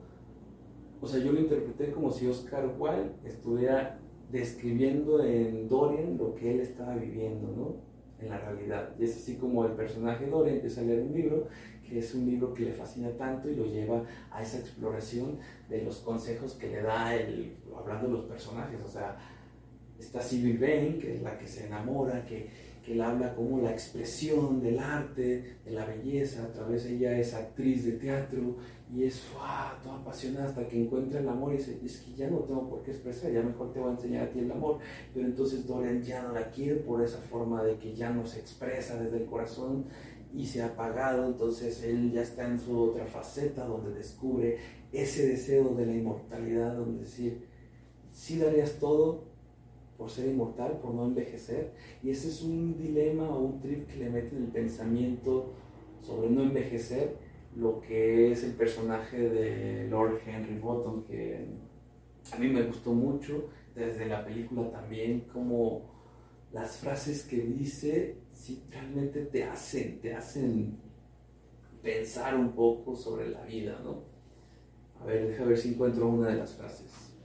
o 1.01 1.07
sea, 1.07 1.23
yo 1.23 1.33
lo 1.33 1.41
interpreté 1.41 1.91
como 1.91 2.13
si 2.13 2.29
Oscar 2.29 2.77
Wilde 2.79 3.11
estuviera 3.25 4.01
describiendo 4.31 5.25
en 5.25 5.69
Dorian 5.69 6.19
lo 6.19 6.35
que 6.35 6.55
él 6.55 6.61
estaba 6.61 6.97
viviendo, 6.97 7.49
¿no? 7.57 7.77
En 8.21 8.31
la 8.31 8.39
realidad. 8.39 8.95
Y 8.99 9.05
es 9.05 9.17
así 9.17 9.37
como 9.37 9.65
el 9.67 9.73
personaje 9.73 10.27
Dorian 10.27 10.57
empieza 10.57 10.81
a 10.81 10.85
leer 10.85 11.03
un 11.03 11.15
libro 11.15 11.49
que 11.89 11.99
es 12.01 12.15
un 12.15 12.27
libro 12.27 12.53
que 12.53 12.65
le 12.65 12.73
fascina 12.73 13.11
tanto 13.17 13.49
y 13.49 13.55
lo 13.55 13.65
lleva 13.65 14.03
a 14.31 14.43
esa 14.43 14.59
exploración 14.59 15.39
de 15.69 15.83
los 15.83 15.99
consejos 15.99 16.55
que 16.55 16.69
le 16.69 16.83
da 16.83 17.15
el, 17.15 17.57
hablando 17.77 18.09
de 18.09 18.13
los 18.15 18.25
personajes, 18.25 18.81
o 18.85 18.89
sea, 18.89 19.17
está 19.99 20.21
Sibyl 20.21 20.59
Vane, 20.59 20.99
que 20.99 21.15
es 21.15 21.23
la 21.23 21.39
que 21.39 21.47
se 21.47 21.67
enamora, 21.67 22.25
que, 22.25 22.51
que 22.87 22.93
él 22.93 23.01
habla 23.01 23.35
como 23.35 23.61
la 23.61 23.73
expresión 23.73 24.63
del 24.63 24.79
arte, 24.79 25.57
de 25.65 25.71
la 25.73 25.85
belleza, 25.85 26.45
a 26.45 26.53
través 26.53 26.85
de 26.85 26.95
ella 26.95 27.19
es 27.19 27.35
actriz 27.35 27.85
de 27.85 27.93
teatro 27.93 28.57
y 28.95 29.03
es 29.03 29.21
toda 29.83 29.97
apasionada 29.97 30.47
hasta 30.47 30.69
que 30.69 30.85
encuentra 30.85 31.19
el 31.19 31.29
amor 31.29 31.53
y 31.53 31.57
dice, 31.57 31.81
es 31.85 31.99
que 31.99 32.15
ya 32.15 32.31
no 32.31 32.39
tengo 32.39 32.71
por 32.71 32.85
qué 32.85 32.93
expresar, 32.93 33.33
ya 33.33 33.43
mejor 33.43 33.73
te 33.73 33.81
voy 33.81 33.91
a 33.91 33.93
enseñar 33.95 34.29
a 34.29 34.31
ti 34.31 34.39
el 34.39 34.53
amor, 34.53 34.79
pero 35.13 35.27
entonces 35.27 35.67
Dorian 35.67 36.01
ya 36.01 36.23
no 36.23 36.33
la 36.33 36.49
quiere 36.53 36.77
por 36.77 37.03
esa 37.03 37.19
forma 37.19 37.65
de 37.65 37.77
que 37.77 37.93
ya 37.93 38.11
no 38.11 38.25
se 38.25 38.39
expresa 38.39 39.03
desde 39.03 39.17
el 39.17 39.27
corazón 39.27 39.87
y 40.33 40.47
se 40.47 40.63
ha 40.63 40.67
apagado, 40.67 41.27
entonces 41.27 41.83
él 41.83 42.13
ya 42.13 42.23
está 42.23 42.47
en 42.47 42.61
su 42.61 42.79
otra 42.79 43.05
faceta 43.07 43.65
donde 43.65 43.91
descubre 43.95 44.59
ese 44.93 45.27
deseo 45.27 45.75
de 45.75 45.87
la 45.87 45.93
inmortalidad, 45.93 46.77
donde 46.77 47.01
decir, 47.01 47.49
sí 48.13 48.39
darías 48.39 48.79
todo 48.79 49.25
por 49.97 50.11
ser 50.11 50.29
inmortal, 50.29 50.79
por 50.81 50.95
no 50.95 51.07
envejecer, 51.07 51.73
y 52.03 52.11
ese 52.11 52.29
es 52.29 52.43
un 52.43 52.77
dilema 52.77 53.29
o 53.29 53.41
un 53.41 53.61
trip 53.61 53.87
que 53.87 53.97
le 53.97 54.11
mete 54.11 54.37
en 54.37 54.45
el 54.45 54.49
pensamiento 54.49 55.53
sobre 56.01 56.31
no 56.31 56.43
envejecer, 56.43 57.17
lo 57.57 57.81
que 57.81 58.33
es 58.33 58.45
el 58.45 58.53
personaje 58.53 59.19
de 59.19 59.89
Lord 59.89 60.21
Henry 60.27 60.59
Bottom, 60.59 61.05
que 61.05 61.47
a 62.33 62.39
mí 62.39 62.49
me 62.49 62.63
gustó 62.63 62.93
mucho, 62.93 63.49
desde 63.75 64.07
la 64.07 64.25
película 64.25 64.71
también, 64.71 65.23
como 65.33 65.83
las 66.53 66.79
frases 66.79 67.25
que 67.25 67.39
dice 67.39 68.17
si 68.33 68.63
realmente 68.71 69.23
te 69.25 69.45
hacen, 69.45 70.01
te 70.01 70.15
hacen 70.15 70.79
pensar 71.83 72.37
un 72.37 72.53
poco 72.53 72.95
sobre 72.95 73.29
la 73.29 73.43
vida, 73.43 73.81
¿no? 73.83 74.03
A 75.01 75.07
ver, 75.07 75.29
deja 75.29 75.45
ver 75.45 75.57
si 75.57 75.71
encuentro 75.71 76.09
una 76.09 76.29
de 76.29 76.37
las 76.37 76.55
frases. 76.55 77.16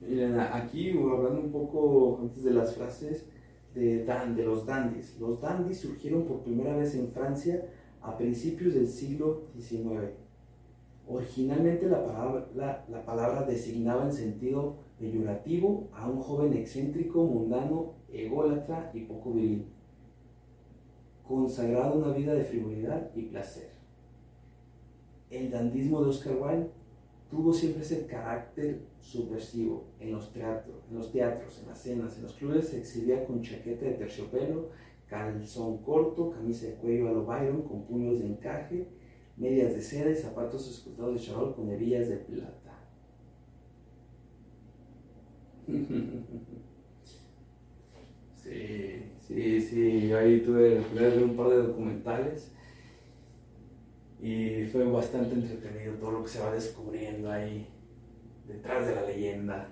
Miren, 0.00 0.40
aquí 0.40 0.90
hablando 0.90 1.40
un 1.40 1.52
poco 1.52 2.20
antes 2.22 2.42
de 2.42 2.52
las 2.52 2.74
frases 2.74 3.26
de, 3.74 4.04
los 4.44 4.64
dandies. 4.64 5.18
Los 5.20 5.40
dandies 5.40 5.80
surgieron 5.80 6.24
por 6.24 6.42
primera 6.42 6.74
vez 6.74 6.94
en 6.94 7.08
Francia 7.08 7.66
a 8.00 8.16
principios 8.16 8.74
del 8.74 8.88
siglo 8.88 9.42
XIX. 9.54 10.12
Originalmente 11.06 11.86
la 11.86 12.04
palabra, 12.04 12.84
la 12.88 13.04
palabra 13.04 13.42
designaba 13.42 14.04
en 14.04 14.12
sentido 14.12 14.76
peyorativo 14.98 15.88
a 15.92 16.08
un 16.08 16.20
joven 16.20 16.54
excéntrico, 16.54 17.24
mundano, 17.24 17.94
ególatra 18.10 18.90
y 18.94 19.00
poco 19.00 19.32
viril, 19.32 19.66
consagrado 21.26 21.94
a 21.94 22.06
una 22.06 22.16
vida 22.16 22.32
de 22.34 22.44
frivolidad 22.44 23.10
y 23.14 23.22
placer. 23.22 23.70
El 25.30 25.50
dandismo 25.50 26.02
de 26.02 26.10
Oscar 26.10 26.36
Wilde 26.40 26.70
tuvo 27.30 27.52
siempre 27.52 27.82
ese 27.82 28.06
carácter 28.06 28.80
subversivo 28.98 29.84
en 30.00 30.12
los 30.12 30.32
teatros, 30.32 30.84
en 30.90 30.96
los 30.96 31.12
teatros, 31.12 31.60
en 31.60 31.68
las 31.68 31.80
cenas, 31.80 32.16
en 32.16 32.24
los 32.24 32.34
clubes 32.34 32.68
se 32.68 32.78
exhibía 32.78 33.24
con 33.24 33.40
chaqueta 33.40 33.86
de 33.86 33.92
terciopelo, 33.92 34.70
calzón 35.06 35.78
corto, 35.78 36.30
camisa 36.32 36.66
de 36.66 36.74
cuello 36.74 37.08
a 37.08 37.12
lo 37.12 37.24
Byron 37.24 37.62
con 37.62 37.84
puños 37.84 38.18
de 38.18 38.26
encaje, 38.26 38.88
medias 39.36 39.74
de 39.74 39.80
seda 39.80 40.10
y 40.10 40.16
zapatos 40.16 40.68
escultados 40.68 41.14
de 41.14 41.20
charol 41.20 41.54
con 41.54 41.70
hebillas 41.70 42.08
de 42.08 42.16
plata. 42.16 42.78
Sí, 48.42 49.12
sí, 49.20 49.60
sí, 49.60 50.12
ahí 50.14 50.40
tuve 50.40 50.80
la 50.94 51.24
un 51.24 51.36
par 51.36 51.50
de 51.50 51.58
documentales 51.58 52.50
y 54.22 54.66
fue 54.66 54.84
bastante 54.84 55.34
entretenido 55.34 55.94
todo 55.94 56.12
lo 56.12 56.22
que 56.22 56.28
se 56.28 56.40
va 56.40 56.52
descubriendo 56.52 57.30
ahí 57.30 57.66
detrás 58.46 58.86
de 58.86 58.94
la 58.94 59.02
leyenda. 59.02 59.68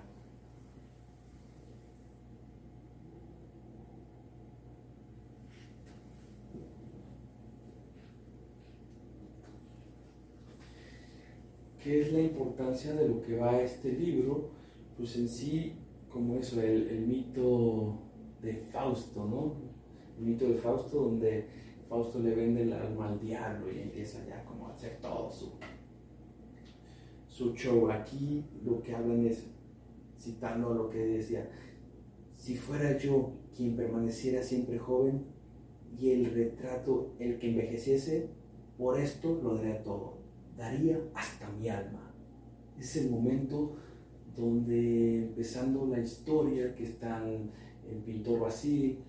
¿Qué 11.83 12.01
es 12.01 12.11
la 12.11 12.21
importancia 12.21 12.93
de 12.93 13.07
lo 13.07 13.21
que 13.21 13.37
va 13.37 13.61
este 13.61 13.91
libro? 13.91 14.49
Pues 14.97 15.15
en 15.15 15.29
sí, 15.29 15.73
como 16.11 16.35
eso, 16.35 16.61
el, 16.61 16.87
el 16.89 17.07
mito 17.07 17.99
de 18.41 18.55
Fausto, 18.55 19.25
¿no? 19.25 19.53
El 20.17 20.25
mito 20.25 20.47
de 20.47 20.55
Fausto 20.55 21.03
donde 21.03 21.45
Fausto 21.89 22.19
le 22.19 22.35
vende 22.35 22.61
el 22.61 22.73
alma 22.73 23.09
al 23.09 23.19
diablo 23.19 23.71
y 23.71 23.79
empieza 23.79 24.23
ya 24.27 24.45
como 24.45 24.67
a 24.67 24.73
hacer 24.73 24.99
todo 25.01 25.31
su, 25.31 25.53
su 27.27 27.55
show. 27.55 27.89
Aquí 27.89 28.45
lo 28.63 28.83
que 28.83 28.93
hablan 28.93 29.25
es, 29.25 29.47
citando 30.19 30.75
lo 30.75 30.89
que 30.89 30.99
decía, 30.99 31.49
si 32.35 32.55
fuera 32.55 32.95
yo 32.99 33.33
quien 33.55 33.75
permaneciera 33.75 34.43
siempre 34.43 34.77
joven 34.77 35.25
y 35.99 36.11
el 36.11 36.31
retrato 36.31 37.15
el 37.17 37.39
que 37.39 37.49
envejeciese, 37.49 38.29
por 38.77 38.99
esto 38.99 39.39
lo 39.41 39.55
daría 39.55 39.81
todo, 39.81 40.19
daría 40.55 40.99
hasta 41.15 41.49
mi 41.49 41.69
alma. 41.69 42.13
Es 42.79 42.95
el 42.97 43.09
momento 43.09 43.77
donde 44.35 45.23
empezando 45.23 45.87
la 45.87 45.99
historia 45.99 46.75
que 46.75 46.83
están 46.83 47.51
el 47.89 47.97
pintor 48.05 48.47
así, 48.47 48.99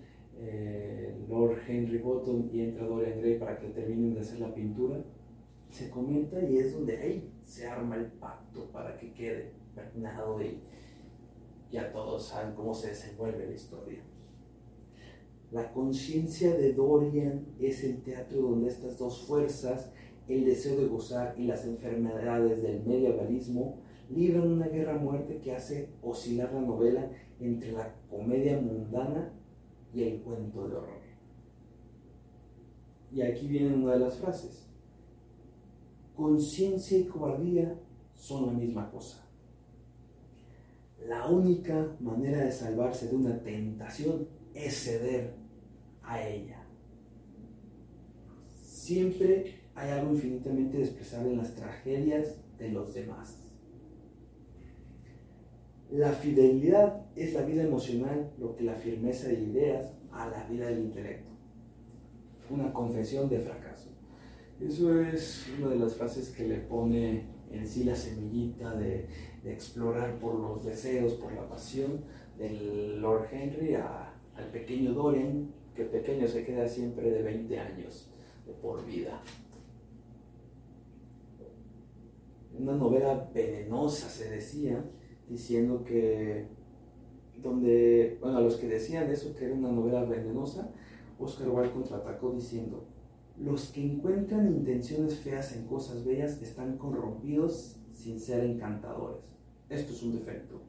eh, 0.43 1.15
Lord 1.29 1.59
Henry 1.67 1.99
Bottom 1.99 2.49
y 2.51 2.61
entra 2.61 2.85
Dorian 2.85 3.19
Gray 3.19 3.37
para 3.37 3.59
que 3.59 3.67
terminen 3.69 4.15
de 4.15 4.21
hacer 4.21 4.39
la 4.39 4.53
pintura, 4.53 5.03
se 5.69 5.89
comenta 5.89 6.41
y 6.41 6.57
es 6.57 6.73
donde 6.73 6.97
ahí 6.97 7.31
se 7.43 7.67
arma 7.67 7.95
el 7.95 8.07
pacto 8.07 8.69
para 8.71 8.97
que 8.97 9.13
quede 9.13 9.53
impregnado 9.67 10.41
y 10.41 10.59
ya 11.71 11.91
todos 11.91 12.27
saben 12.27 12.53
cómo 12.55 12.73
se 12.73 12.89
desenvuelve 12.89 13.47
la 13.47 13.53
historia. 13.53 13.99
La 15.51 15.71
conciencia 15.71 16.55
de 16.55 16.73
Dorian 16.73 17.45
es 17.59 17.83
el 17.83 18.01
teatro 18.01 18.41
donde 18.41 18.69
estas 18.69 18.97
dos 18.97 19.21
fuerzas, 19.21 19.91
el 20.27 20.45
deseo 20.45 20.79
de 20.79 20.87
gozar 20.87 21.35
y 21.37 21.45
las 21.45 21.65
enfermedades 21.65 22.61
del 22.61 22.83
medievalismo, 22.83 23.79
libran 24.09 24.51
una 24.51 24.67
guerra 24.67 24.95
a 24.95 24.99
muerte 24.99 25.39
que 25.39 25.53
hace 25.53 25.89
oscilar 26.01 26.53
la 26.53 26.61
novela 26.61 27.09
entre 27.39 27.71
la 27.71 27.95
comedia 28.09 28.59
mundana 28.59 29.33
y 29.93 30.03
el 30.03 30.21
cuento 30.21 30.67
de 30.67 30.75
horror. 30.75 31.01
Y 33.13 33.21
aquí 33.21 33.47
viene 33.47 33.75
una 33.75 33.93
de 33.93 33.99
las 33.99 34.17
frases. 34.17 34.67
Conciencia 36.15 36.97
y 36.97 37.05
cobardía 37.05 37.75
son 38.15 38.47
la 38.47 38.53
misma 38.53 38.89
cosa. 38.89 39.25
La 41.07 41.27
única 41.27 41.95
manera 41.99 42.45
de 42.45 42.51
salvarse 42.51 43.07
de 43.07 43.15
una 43.15 43.37
tentación 43.39 44.27
es 44.53 44.83
ceder 44.83 45.33
a 46.03 46.21
ella. 46.21 46.63
Siempre 48.63 49.61
hay 49.75 49.89
algo 49.91 50.13
infinitamente 50.13 50.77
despreciable 50.77 51.31
en 51.31 51.37
las 51.39 51.55
tragedias 51.55 52.35
de 52.57 52.69
los 52.69 52.93
demás. 52.93 53.40
La 55.91 56.13
fidelidad 56.13 57.05
es 57.17 57.33
la 57.33 57.41
vida 57.41 57.63
emocional, 57.63 58.31
lo 58.39 58.55
que 58.55 58.63
la 58.63 58.75
firmeza 58.75 59.27
de 59.27 59.41
ideas 59.41 59.93
a 60.11 60.29
la 60.29 60.45
vida 60.45 60.67
del 60.67 60.79
intelecto. 60.79 61.29
Una 62.49 62.71
confesión 62.71 63.29
de 63.29 63.39
fracaso. 63.39 63.89
Eso 64.61 65.01
es 65.01 65.45
una 65.57 65.69
de 65.69 65.79
las 65.79 65.95
frases 65.95 66.29
que 66.29 66.47
le 66.47 66.59
pone 66.59 67.25
en 67.51 67.67
sí 67.67 67.83
la 67.83 67.95
semillita 67.95 68.73
de, 68.75 69.07
explorar 69.43 70.19
por 70.19 70.35
los 70.35 70.63
deseos, 70.63 71.13
por 71.13 71.33
la 71.33 71.49
pasión 71.49 72.01
del 72.37 73.01
Lord 73.01 73.25
Henry 73.31 73.73
al 73.73 74.51
pequeño 74.53 74.93
Dorian, 74.93 75.51
que 75.75 75.85
pequeño 75.85 76.27
se 76.27 76.45
queda 76.45 76.67
siempre 76.67 77.09
de 77.09 77.23
20 77.23 77.59
años 77.59 78.11
de 78.45 78.53
por 78.53 78.85
vida. 78.85 79.19
Una 82.57 82.73
novela 82.73 83.29
venenosa 83.33 84.07
se 84.09 84.29
decía, 84.29 84.85
diciendo 85.31 85.83
que 85.85 86.45
donde, 87.41 88.17
bueno, 88.21 88.37
a 88.37 88.41
los 88.41 88.57
que 88.57 88.67
decían 88.67 89.09
eso, 89.09 89.33
que 89.35 89.45
era 89.45 89.55
una 89.55 89.71
novela 89.71 90.03
venenosa, 90.03 90.69
Oscar 91.17 91.49
Wilde 91.49 91.71
contraatacó 91.71 92.31
diciendo, 92.31 92.85
los 93.39 93.69
que 93.69 93.83
encuentran 93.83 94.47
intenciones 94.47 95.19
feas 95.19 95.55
en 95.55 95.65
cosas 95.65 96.05
bellas 96.05 96.41
están 96.41 96.77
corrompidos 96.77 97.77
sin 97.93 98.19
ser 98.19 98.43
encantadores. 98.43 99.23
Esto 99.69 99.93
es 99.93 100.03
un 100.03 100.11
defecto. 100.11 100.61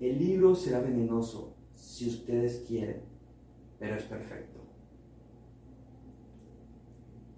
El 0.00 0.18
libro 0.18 0.54
será 0.54 0.80
venenoso 0.80 1.54
si 1.74 2.08
ustedes 2.08 2.64
quieren, 2.66 3.02
pero 3.78 3.94
es 3.94 4.02
perfecto. 4.02 4.60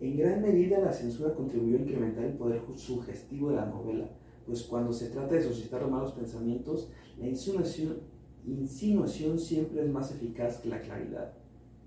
En 0.00 0.16
gran 0.16 0.40
medida 0.40 0.78
la 0.78 0.92
censura 0.92 1.34
contribuyó 1.34 1.76
a 1.76 1.80
incrementar 1.80 2.24
el 2.24 2.34
poder 2.34 2.62
sugestivo 2.76 3.50
de 3.50 3.56
la 3.56 3.66
novela, 3.66 4.08
pues 4.48 4.62
cuando 4.62 4.94
se 4.94 5.11
trata 5.11 5.34
de 5.34 5.42
suscitar 5.42 5.87
malos 5.90 6.12
pensamientos, 6.12 6.90
la 7.18 7.28
insinuación, 7.28 7.98
insinuación 8.46 9.38
siempre 9.38 9.82
es 9.82 9.90
más 9.90 10.11
eficaz 10.11 10.56
que 10.56 10.70
la 10.70 10.80
claridad. 10.80 11.34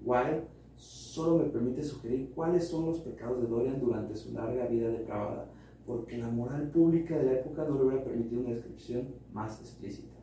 Wilde 0.06 0.43
solo 0.76 1.39
me 1.39 1.50
permite 1.50 1.84
sugerir 1.84 2.32
cuáles 2.36 2.67
son 2.67 2.86
los 2.86 3.00
pecados 3.00 3.41
de 3.41 3.47
Dorian 3.47 3.80
durante 3.80 4.15
su 4.15 4.32
larga 4.32 4.67
vida 4.67 4.89
depravada, 4.89 5.52
porque 5.88 6.19
la 6.19 6.30
moral 6.30 6.69
pública 6.69 7.17
de 7.17 7.24
la 7.24 7.34
época 7.34 7.65
no 7.65 7.80
le 7.80 7.86
hubiera 7.86 8.04
permitido 8.04 8.41
una 8.41 8.52
descripción 8.52 9.08
más 9.34 9.60
explícita. 9.60 10.13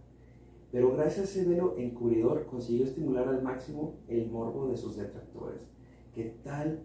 Pero 0.70 0.92
gracias 0.92 1.18
a 1.18 1.40
ese 1.40 1.44
velo 1.44 1.74
encubridor 1.76 2.46
consiguió 2.46 2.84
estimular 2.84 3.26
al 3.26 3.42
máximo 3.42 3.96
el 4.06 4.30
morbo 4.30 4.68
de 4.68 4.76
sus 4.76 4.96
detractores, 4.96 5.60
que 6.14 6.36
tal, 6.44 6.84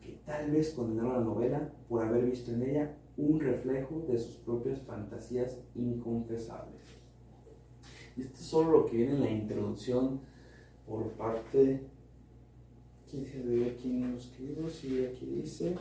que 0.00 0.18
tal 0.24 0.50
vez 0.50 0.72
condenaron 0.72 1.12
la 1.12 1.20
novela 1.20 1.74
por 1.90 2.02
haber 2.02 2.24
visto 2.24 2.52
en 2.52 2.62
ella 2.62 2.96
un 3.16 3.40
reflejo 3.40 4.04
de 4.08 4.18
sus 4.18 4.36
propias 4.36 4.80
fantasías 4.82 5.58
inconfesables. 5.74 6.82
Y 8.16 8.22
esto 8.22 8.34
es 8.34 8.46
solo 8.46 8.70
lo 8.72 8.86
que 8.86 8.96
viene 8.96 9.14
en 9.14 9.20
la 9.20 9.30
introducción 9.30 10.20
por 10.86 11.12
parte. 11.12 11.86
¿Quién 13.10 13.26
se 13.26 13.42
ve 13.42 13.70
aquí 13.70 14.02
en 14.02 14.12
los 14.12 14.24
escribo? 14.26 14.68
Sí, 14.68 15.04
aquí 15.04 15.26
dice. 15.26 15.76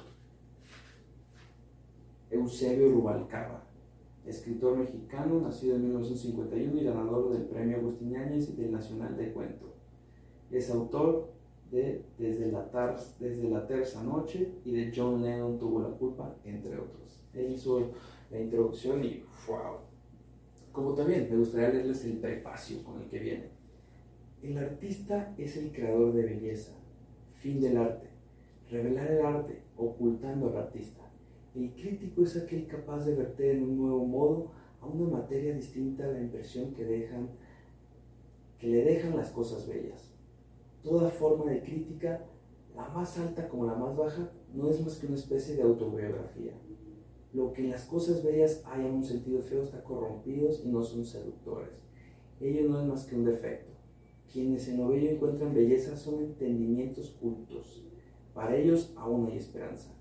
Eusebio 2.30 2.92
Rubalcaba, 2.92 3.64
escritor 4.26 4.78
mexicano, 4.78 5.40
nacido 5.40 5.76
en 5.76 5.84
1951 5.84 6.82
y 6.82 6.84
ganador 6.84 7.32
del 7.32 7.44
Premio 7.44 7.78
Agustín 7.78 8.16
Áñez 8.18 8.50
y 8.50 8.54
del 8.54 8.72
Nacional 8.72 9.16
de 9.16 9.32
Cuento. 9.32 9.74
Es 10.52 10.70
autor 10.70 11.34
de 11.72 12.06
Desde 12.18 12.52
la, 12.52 12.70
Desde 13.20 13.50
la 13.50 13.66
Terza 13.68 14.04
Noche 14.04 14.60
y 14.66 14.72
de 14.72 14.92
John 14.96 15.24
Lennon 15.24 15.58
tuvo 15.58 15.82
la 15.82 15.90
culpa, 15.90 16.36
entre 16.44 16.78
otros. 16.78 17.25
Él 17.36 17.52
hizo 17.52 17.92
la 18.32 18.40
introducción 18.40 19.04
y 19.04 19.24
¡wow! 19.48 19.78
Como 20.72 20.94
también 20.94 21.28
me 21.30 21.38
gustaría 21.38 21.70
leerles 21.70 22.04
el 22.06 22.18
prefacio 22.18 22.84
con 22.84 23.02
el 23.02 23.08
que 23.08 23.20
viene. 23.20 23.50
El 24.42 24.58
artista 24.58 25.34
es 25.38 25.58
el 25.58 25.72
creador 25.72 26.14
de 26.14 26.24
belleza, 26.24 26.74
fin 27.40 27.60
del 27.60 27.78
arte. 27.78 28.10
Revelar 28.70 29.12
el 29.12 29.26
arte, 29.26 29.62
ocultando 29.78 30.50
al 30.50 30.58
artista. 30.58 31.02
El 31.56 31.72
crítico 31.74 32.24
es 32.24 32.36
aquel 32.36 32.68
capaz 32.68 33.06
de 33.06 33.16
verter 33.16 33.56
en 33.56 33.64
un 33.64 33.78
nuevo 33.78 34.06
modo 34.06 34.52
a 34.82 34.88
una 34.88 35.18
materia 35.20 35.54
distinta 35.54 36.08
la 36.08 36.20
impresión 36.20 36.74
que, 36.74 36.84
dejan, 36.84 37.30
que 38.60 38.68
le 38.68 38.84
dejan 38.84 39.16
las 39.16 39.32
cosas 39.32 39.68
bellas. 39.68 40.12
Toda 40.84 41.10
forma 41.10 41.50
de 41.52 41.64
crítica, 41.64 42.26
la 42.76 42.90
más 42.90 43.18
alta 43.18 43.48
como 43.48 43.66
la 43.66 43.76
más 43.76 43.96
baja, 43.96 44.30
no 44.54 44.70
es 44.70 44.82
más 44.82 44.98
que 44.98 45.08
una 45.08 45.16
especie 45.16 45.56
de 45.56 45.64
autobiografía 45.64 46.52
lo 47.36 47.52
que 47.52 47.64
en 47.64 47.72
las 47.72 47.86
cosas 47.86 48.24
bellas 48.24 48.64
hay 48.66 48.86
en 48.86 48.94
un 48.94 49.04
sentido 49.04 49.42
feo 49.42 49.62
está 49.62 49.84
corrompidos 49.84 50.62
y 50.64 50.70
no 50.70 50.82
son 50.82 51.06
seductores. 51.06 51.70
Ello 52.40 52.70
no 52.70 52.80
es 52.80 52.88
más 52.88 53.06
que 53.06 53.16
un 53.16 53.26
defecto. 53.26 53.74
Quienes 54.32 54.68
en 54.70 54.78
lo 54.78 54.88
bello 54.88 55.10
encuentran 55.10 55.54
belleza 55.54 55.98
son 55.98 56.22
entendimientos 56.22 57.10
cultos. 57.22 57.84
Para 58.34 58.56
ellos 58.56 58.94
aún 58.96 59.28
hay 59.28 59.38
esperanza. 59.38 59.94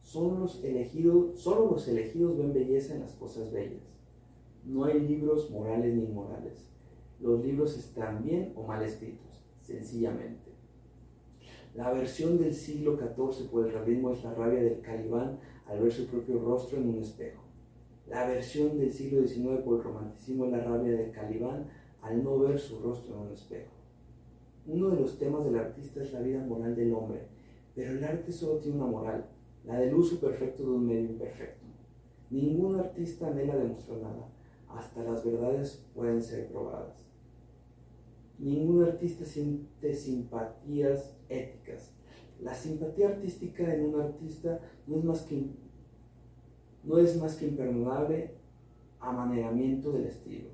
Son 0.00 0.40
los 0.40 0.64
elegidos, 0.64 1.38
solo 1.38 1.70
los 1.70 1.86
elegidos 1.88 2.38
ven 2.38 2.54
belleza 2.54 2.94
en 2.94 3.00
las 3.00 3.12
cosas 3.12 3.52
bellas. 3.52 3.82
No 4.64 4.84
hay 4.84 5.00
libros 5.00 5.50
morales 5.50 5.94
ni 5.94 6.04
inmorales. 6.04 6.70
Los 7.20 7.44
libros 7.44 7.76
están 7.76 8.22
bien 8.22 8.52
o 8.56 8.62
mal 8.62 8.82
escritos, 8.82 9.44
sencillamente. 9.60 10.52
La 11.74 11.92
versión 11.92 12.38
del 12.38 12.54
siglo 12.54 12.96
XIV 12.96 13.50
por 13.50 13.66
el 13.66 13.72
realismo 13.72 14.12
es 14.12 14.24
la 14.24 14.34
rabia 14.34 14.62
del 14.62 14.80
calibán 14.80 15.38
al 15.72 15.80
ver 15.80 15.92
su 15.92 16.06
propio 16.06 16.38
rostro 16.38 16.78
en 16.78 16.90
un 16.90 16.98
espejo. 16.98 17.40
La 18.06 18.28
versión 18.28 18.78
del 18.78 18.92
siglo 18.92 19.26
XIX 19.26 19.62
por 19.64 19.78
el 19.78 19.84
romanticismo 19.84 20.44
es 20.44 20.52
la 20.52 20.64
rabia 20.64 20.92
del 20.92 21.12
Calibán 21.12 21.66
al 22.02 22.22
no 22.22 22.38
ver 22.40 22.58
su 22.58 22.78
rostro 22.80 23.14
en 23.14 23.20
un 23.22 23.32
espejo. 23.32 23.72
Uno 24.66 24.90
de 24.90 25.00
los 25.00 25.18
temas 25.18 25.44
del 25.44 25.56
artista 25.56 26.02
es 26.02 26.12
la 26.12 26.20
vida 26.20 26.44
moral 26.44 26.76
del 26.76 26.92
hombre, 26.92 27.26
pero 27.74 27.92
el 27.92 28.04
arte 28.04 28.32
solo 28.32 28.58
tiene 28.58 28.76
una 28.76 28.86
moral, 28.86 29.24
la 29.64 29.80
del 29.80 29.94
uso 29.94 30.20
perfecto 30.20 30.62
de 30.62 30.70
un 30.70 30.86
medio 30.86 31.08
imperfecto. 31.10 31.64
Ningún 32.28 32.78
artista 32.78 33.28
anhela 33.28 33.56
demostrar 33.56 33.98
nada, 33.98 34.28
hasta 34.68 35.02
las 35.02 35.24
verdades 35.24 35.86
pueden 35.94 36.22
ser 36.22 36.48
probadas. 36.48 37.02
Ningún 38.38 38.84
artista 38.84 39.24
siente 39.24 39.94
simpatías 39.94 41.16
éticas, 41.28 41.92
la 42.42 42.54
simpatía 42.54 43.08
artística 43.08 43.72
en 43.72 43.84
un 43.84 44.00
artista 44.00 44.60
no 44.88 44.98
es 44.98 45.04
más 45.04 45.22
que 45.22 45.46
no 46.84 46.98
es 46.98 47.20
más 47.20 47.36
que 47.36 47.46
imperdonable 47.46 48.34
amaneramiento 49.00 49.92
del 49.92 50.06
estilo. 50.06 50.50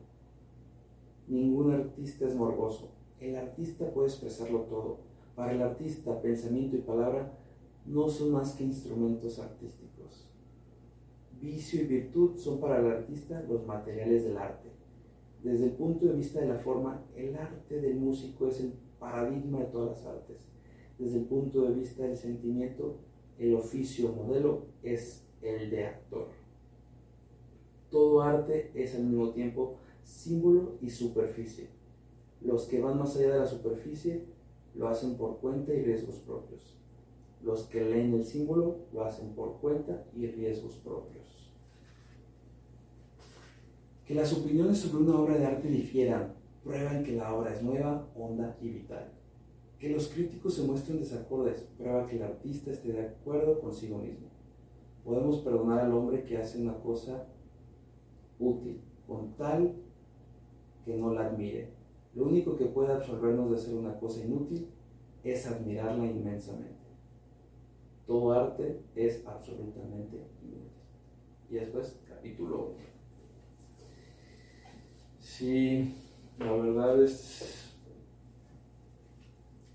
Ningún 1.27 1.73
artista 1.73 2.27
es 2.27 2.35
morboso. 2.35 2.91
El 3.21 3.37
artista 3.37 3.91
puede 3.91 4.09
expresarlo 4.09 4.61
todo. 4.63 4.99
Para 5.35 5.53
el 5.53 5.63
artista, 5.63 6.21
pensamiento 6.21 6.77
y 6.77 6.81
palabra 6.81 7.33
no 7.87 8.09
son 8.09 8.33
más 8.33 8.55
que 8.55 8.65
instrumentos 8.65 9.39
artísticos. 9.39 10.29
Vicio 11.41 11.83
y 11.83 11.87
virtud 11.87 12.37
son 12.37 12.59
para 12.61 12.79
el 12.81 12.87
artista 12.87 13.43
los 13.49 13.67
materiales 13.67 14.25
del 14.25 14.37
arte. 14.37 14.71
Desde 15.43 15.67
el 15.67 15.73
punto 15.73 16.07
de 16.07 16.15
vista 16.15 16.41
de 16.41 16.49
la 16.49 16.59
forma, 16.59 17.05
el 17.15 17.37
arte 17.37 17.81
del 17.81 17.97
músico 17.97 18.49
es 18.49 18.61
el 18.61 18.73
paradigma 18.99 19.61
de 19.61 19.67
todas 19.67 19.99
las 19.99 20.07
artes. 20.07 20.49
Desde 20.99 21.19
el 21.19 21.27
punto 21.27 21.63
de 21.63 21.75
vista 21.75 22.03
del 22.03 22.17
sentimiento, 22.17 22.97
el 23.39 23.55
oficio 23.55 24.13
modelo 24.13 24.65
es 24.83 25.28
el 25.43 25.71
de 25.71 25.87
actor. 25.87 26.29
Todo 27.91 28.23
arte 28.23 28.71
es 28.75 28.95
al 28.95 29.05
mismo 29.05 29.31
tiempo 29.31 29.77
símbolo 30.03 30.77
y 30.81 30.91
superficie. 30.91 31.69
Los 32.41 32.67
que 32.67 32.81
van 32.81 32.99
más 32.99 33.17
allá 33.17 33.35
de 33.35 33.41
la 33.41 33.47
superficie 33.47 34.25
lo 34.75 34.89
hacen 34.89 35.17
por 35.17 35.39
cuenta 35.39 35.75
y 35.75 35.83
riesgos 35.83 36.17
propios. 36.17 36.77
Los 37.43 37.65
que 37.65 37.81
leen 37.85 38.15
el 38.15 38.25
símbolo 38.25 38.77
lo 38.93 39.05
hacen 39.05 39.31
por 39.35 39.59
cuenta 39.61 40.05
y 40.15 40.27
riesgos 40.27 40.75
propios. 40.77 41.53
Que 44.07 44.15
las 44.15 44.33
opiniones 44.33 44.79
sobre 44.79 45.05
una 45.05 45.21
obra 45.21 45.37
de 45.37 45.47
arte 45.47 45.69
difieran 45.69 46.35
prueban 46.63 47.05
que 47.05 47.13
la 47.13 47.35
obra 47.35 47.55
es 47.55 47.63
nueva, 47.63 48.09
honda 48.17 48.57
y 48.61 48.69
vital. 48.69 49.13
Que 49.79 49.91
los 49.91 50.09
críticos 50.09 50.55
se 50.55 50.63
muestren 50.63 50.99
desacordes 50.99 51.67
prueba 51.77 52.07
que 52.07 52.17
el 52.17 52.23
artista 52.23 52.71
esté 52.71 52.93
de 52.93 53.07
acuerdo 53.07 53.61
consigo 53.61 53.99
mismo. 53.99 54.38
Podemos 55.05 55.39
perdonar 55.39 55.81
al 55.81 55.93
hombre 55.93 56.25
que 56.25 56.37
hace 56.37 56.61
una 56.61 56.75
cosa 56.81 57.27
útil, 58.39 58.81
con 59.07 59.35
tal 59.37 59.75
que 60.85 60.97
no 60.97 61.13
la 61.13 61.27
admire. 61.27 61.71
Lo 62.15 62.25
único 62.25 62.57
que 62.57 62.67
puede 62.67 62.93
absorbernos 62.93 63.51
de 63.51 63.57
hacer 63.57 63.75
una 63.75 63.99
cosa 63.99 64.25
inútil 64.25 64.69
es 65.23 65.47
admirarla 65.47 66.07
inmensamente. 66.07 66.77
Todo 68.07 68.33
arte 68.33 68.81
es 68.95 69.27
absolutamente 69.27 70.17
inútil. 70.43 70.71
Y 71.51 71.55
después, 71.55 72.01
capítulo 72.09 72.71
1. 72.71 72.77
Sí, 75.19 75.95
la 76.39 76.53
verdad 76.53 77.03
es, 77.03 77.68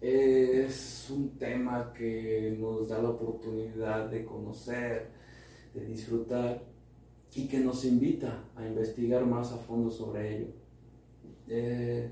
es 0.04 1.10
un 1.10 1.38
tema 1.38 1.94
que 1.94 2.58
nos 2.60 2.90
da 2.90 3.02
la 3.02 3.12
oportunidad 3.12 4.10
de 4.10 4.26
conocer, 4.26 5.12
de 5.74 5.86
disfrutar 5.86 6.62
y 7.34 7.48
que 7.48 7.60
nos 7.60 7.86
invita 7.86 8.44
a 8.54 8.68
investigar 8.68 9.26
más 9.26 9.54
a 9.54 9.58
fondo 9.58 9.90
sobre 9.90 10.38
ello. 10.38 10.48
Eh, 11.48 12.12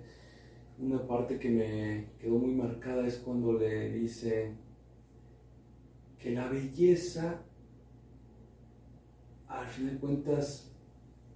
una 0.79 1.05
parte 1.05 1.37
que 1.37 1.49
me 1.49 2.07
quedó 2.17 2.37
muy 2.37 2.55
marcada 2.55 3.05
es 3.05 3.17
cuando 3.17 3.53
le 3.53 3.91
dice 3.91 4.53
que 6.17 6.31
la 6.31 6.47
belleza, 6.47 7.41
al 9.49 9.67
fin 9.67 9.87
de 9.89 9.97
cuentas, 9.97 10.71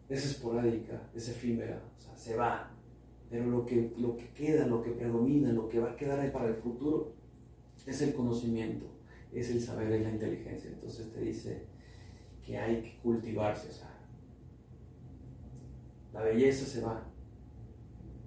es 0.07 0.25
esporádica, 0.25 1.09
es 1.13 1.27
efímera, 1.27 1.83
o 1.97 1.99
sea, 1.99 2.15
se 2.15 2.35
va, 2.37 2.74
pero 3.29 3.45
lo 3.45 3.65
que, 3.65 3.93
lo 3.97 4.15
que 4.15 4.29
queda, 4.29 4.67
lo 4.67 4.81
que 4.81 4.91
predomina, 4.91 5.51
lo 5.51 5.67
que 5.67 5.79
va 5.79 5.91
a 5.91 5.95
quedar 5.95 6.31
para 6.31 6.49
el 6.49 6.55
futuro, 6.55 7.13
es 7.85 8.01
el 8.01 8.13
conocimiento, 8.13 8.85
es 9.31 9.49
el 9.51 9.61
saber, 9.61 9.91
es 9.91 10.03
la 10.03 10.11
inteligencia. 10.11 10.71
Entonces 10.71 11.11
te 11.11 11.21
dice, 11.21 11.67
que 12.45 12.57
hay 12.57 12.81
que 12.81 12.97
cultivarse. 13.01 13.69
O 13.69 13.85
la 16.13 16.21
belleza 16.21 16.65
se 16.65 16.81
va, 16.81 17.03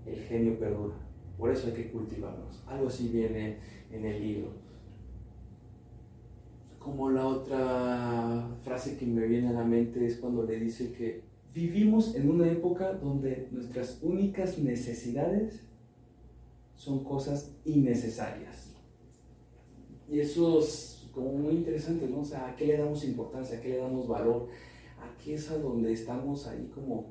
el 0.04 0.18
genio 0.24 0.58
perdura. 0.58 0.96
Por 1.38 1.50
eso 1.50 1.68
hay 1.68 1.72
que 1.72 1.90
cultivarnos. 1.90 2.62
Algo 2.66 2.88
así 2.88 3.08
viene 3.08 3.58
en 3.90 4.04
el 4.04 4.20
libro. 4.20 4.52
Como 6.78 7.10
la 7.10 7.26
otra 7.26 8.48
frase 8.62 8.96
que 8.96 9.06
me 9.06 9.26
viene 9.26 9.48
a 9.48 9.52
la 9.52 9.64
mente 9.64 10.04
es 10.04 10.16
cuando 10.16 10.42
le 10.42 10.58
dice 10.58 10.92
que 10.92 11.22
vivimos 11.58 12.14
en 12.14 12.30
una 12.30 12.48
época 12.48 12.92
donde 12.92 13.48
nuestras 13.50 13.98
únicas 14.00 14.58
necesidades 14.58 15.60
son 16.76 17.02
cosas 17.02 17.52
innecesarias. 17.64 18.76
Y 20.08 20.20
eso 20.20 20.60
es 20.60 21.08
como 21.12 21.32
muy 21.32 21.54
interesante, 21.54 22.06
¿no? 22.06 22.20
O 22.20 22.24
sea, 22.24 22.46
¿a 22.46 22.54
qué 22.54 22.66
le 22.66 22.78
damos 22.78 23.04
importancia? 23.04 23.58
¿A 23.58 23.60
qué 23.60 23.70
le 23.70 23.78
damos 23.78 24.06
valor? 24.06 24.48
Aquí 25.02 25.32
es 25.32 25.50
a 25.50 25.58
donde 25.58 25.92
estamos 25.92 26.46
ahí 26.46 26.70
como 26.72 27.06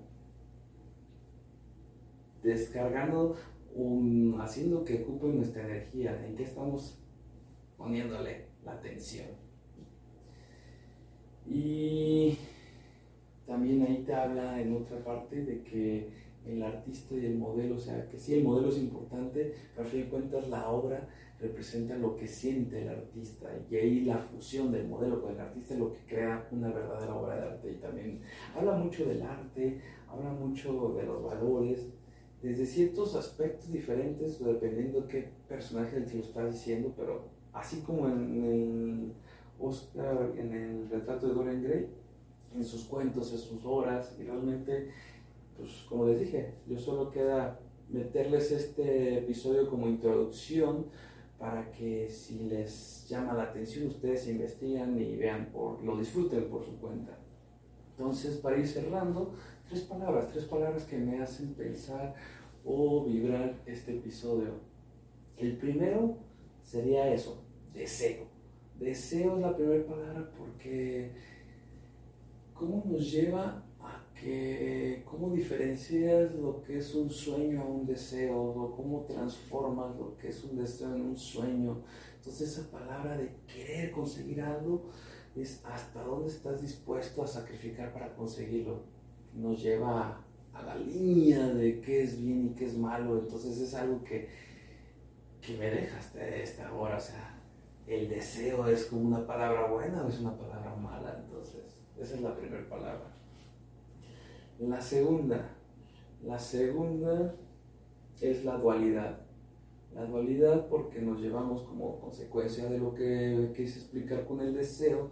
descargando, 2.41 3.35
un, 3.75 4.37
haciendo 4.39 4.85
que 4.85 5.03
ocupe 5.03 5.27
nuestra 5.27 5.65
energía, 5.65 6.25
en 6.25 6.37
qué 6.37 6.43
estamos 6.43 6.97
poniéndole 7.77 8.45
la 8.63 8.71
atención. 8.71 9.27
Y 11.45 12.37
también 13.47 13.81
ahí 13.83 14.03
te 14.05 14.13
habla 14.13 14.61
en 14.61 14.75
otra 14.75 15.03
parte 15.03 15.43
de 15.43 15.63
que 15.63 16.09
el 16.45 16.61
artista 16.61 17.15
y 17.15 17.25
el 17.25 17.37
modelo, 17.37 17.75
o 17.75 17.79
sea, 17.79 18.07
que 18.09 18.19
sí, 18.19 18.35
el 18.35 18.43
modelo 18.43 18.69
es 18.69 18.77
importante, 18.77 19.53
pero 19.75 19.87
a 19.87 19.89
fin 19.89 20.01
de 20.01 20.09
cuentas 20.09 20.49
la 20.49 20.69
obra 20.69 21.07
representa 21.39 21.95
lo 21.95 22.15
que 22.15 22.27
siente 22.27 22.81
el 22.81 22.89
artista 22.89 23.47
y 23.69 23.75
ahí 23.75 24.01
la 24.01 24.17
fusión 24.17 24.71
del 24.71 24.87
modelo 24.87 25.21
con 25.21 25.33
el 25.33 25.39
artista 25.39 25.75
es 25.75 25.79
lo 25.79 25.93
que 25.93 25.99
crea 26.07 26.47
una 26.51 26.69
verdadera 26.69 27.15
obra 27.15 27.35
de 27.35 27.41
arte. 27.43 27.71
Y 27.71 27.75
también 27.75 28.21
habla 28.55 28.73
mucho 28.73 29.05
del 29.05 29.21
arte, 29.21 29.81
habla 30.07 30.31
mucho 30.31 30.93
de 30.93 31.03
los 31.03 31.23
valores, 31.23 31.87
desde 32.41 32.65
ciertos 32.65 33.15
aspectos 33.15 33.71
diferentes, 33.71 34.43
dependiendo 34.43 35.01
de 35.01 35.07
qué 35.07 35.29
personaje 35.47 36.01
te 36.01 36.15
lo 36.15 36.21
estás 36.21 36.53
diciendo, 36.53 36.93
pero 36.95 37.29
así 37.53 37.81
como 37.81 38.07
en 38.07 38.43
el 38.43 39.13
Oscar, 39.59 40.31
en 40.37 40.53
el 40.53 40.89
retrato 40.89 41.27
de 41.27 41.33
Dorian 41.33 41.63
Gray, 41.63 41.87
en 42.55 42.63
sus 42.63 42.85
cuentos, 42.85 43.31
en 43.31 43.39
sus 43.39 43.63
obras, 43.65 44.15
y 44.19 44.23
realmente, 44.23 44.91
pues 45.55 45.85
como 45.89 46.07
les 46.07 46.19
dije, 46.19 46.55
yo 46.67 46.77
solo 46.77 47.11
queda 47.11 47.59
meterles 47.89 48.51
este 48.51 49.19
episodio 49.19 49.69
como 49.69 49.87
introducción 49.87 50.87
para 51.37 51.71
que 51.71 52.09
si 52.09 52.39
les 52.39 53.07
llama 53.07 53.33
la 53.33 53.43
atención 53.43 53.87
ustedes 53.87 54.27
investigan 54.27 54.99
y 54.99 55.15
vean, 55.15 55.49
por, 55.51 55.83
lo 55.83 55.97
disfruten 55.97 56.49
por 56.49 56.63
su 56.63 56.77
cuenta. 56.79 57.17
Entonces, 57.91 58.37
para 58.37 58.57
ir 58.57 58.67
cerrando, 58.67 59.33
tres 59.67 59.81
palabras, 59.81 60.29
tres 60.31 60.45
palabras 60.45 60.85
que 60.85 60.97
me 60.97 61.19
hacen 61.21 61.53
pensar 61.53 62.15
o 62.65 63.05
vibrar 63.05 63.61
este 63.65 63.95
episodio. 63.95 64.59
El 65.37 65.57
primero 65.57 66.17
sería 66.63 67.13
eso, 67.13 67.43
deseo. 67.73 68.27
Deseo 68.79 69.35
es 69.35 69.41
la 69.41 69.55
primera 69.55 69.85
palabra 69.85 70.31
porque 70.37 71.11
¿cómo 72.57 72.83
nos 72.85 73.11
lleva 73.11 73.63
que 74.21 75.03
cómo 75.05 75.31
diferencias 75.31 76.33
lo 76.33 76.61
que 76.63 76.79
es 76.79 76.93
un 76.95 77.09
sueño 77.09 77.61
a 77.61 77.65
un 77.65 77.85
deseo, 77.85 78.73
cómo 78.75 79.05
transformas 79.05 79.95
lo 79.95 80.17
que 80.17 80.29
es 80.29 80.43
un 80.43 80.57
deseo 80.57 80.95
en 80.95 81.01
un 81.01 81.17
sueño. 81.17 81.83
Entonces 82.17 82.51
esa 82.51 82.69
palabra 82.71 83.17
de 83.17 83.31
querer 83.45 83.91
conseguir 83.91 84.41
algo 84.41 84.89
es 85.35 85.63
hasta 85.65 86.03
dónde 86.03 86.29
estás 86.29 86.61
dispuesto 86.61 87.23
a 87.23 87.27
sacrificar 87.27 87.93
para 87.93 88.15
conseguirlo. 88.15 88.81
Nos 89.33 89.61
lleva 89.61 90.23
a, 90.53 90.63
la 90.63 90.75
línea 90.75 91.47
de 91.49 91.79
qué 91.79 92.03
es 92.03 92.19
bien 92.19 92.47
y 92.47 92.49
qué 92.55 92.65
es 92.65 92.77
malo. 92.77 93.19
Entonces 93.19 93.57
es 93.59 93.73
algo 93.75 94.03
que, 94.03 94.29
que 95.41 95.57
me 95.57 95.69
dejaste 95.69 96.17
de 96.17 96.43
esta 96.43 96.73
hora. 96.73 96.97
O 96.97 97.01
sea, 97.01 97.39
el 97.85 98.09
deseo 98.09 98.67
es 98.67 98.85
como 98.85 99.01
una 99.01 99.27
palabra 99.27 99.67
buena 99.67 100.03
o 100.03 100.09
es 100.09 100.19
una 100.19 100.35
palabra 100.35 100.75
mala. 100.75 101.23
Entonces, 101.23 101.66
esa 101.99 102.15
es 102.15 102.21
la 102.21 102.35
primera 102.35 102.67
palabra. 102.69 103.13
La 104.59 104.81
segunda, 104.81 105.49
la 106.23 106.39
segunda 106.39 107.35
es 108.21 108.43
la 108.43 108.57
dualidad. 108.57 109.19
La 109.93 110.05
dualidad 110.05 110.67
porque 110.67 111.01
nos 111.01 111.19
llevamos 111.19 111.63
como 111.63 111.99
consecuencia 111.99 112.69
de 112.69 112.79
lo 112.79 112.93
que 112.93 113.51
quise 113.55 113.79
explicar 113.79 114.25
con 114.25 114.41
el 114.41 114.53
deseo, 114.53 115.11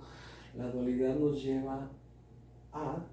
la 0.56 0.70
dualidad 0.70 1.16
nos 1.16 1.42
lleva 1.42 1.90
a 2.72 3.06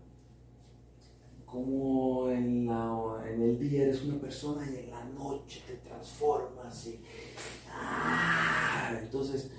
como 1.46 2.30
en, 2.30 2.66
en 2.66 3.42
el 3.42 3.58
día 3.58 3.82
eres 3.82 4.04
una 4.04 4.18
persona 4.18 4.66
y 4.70 4.84
en 4.84 4.90
la 4.90 5.04
noche 5.04 5.62
te 5.66 5.74
transformas 5.86 6.86
y 6.86 6.98
¡ah! 7.70 8.98
entonces 9.02 9.50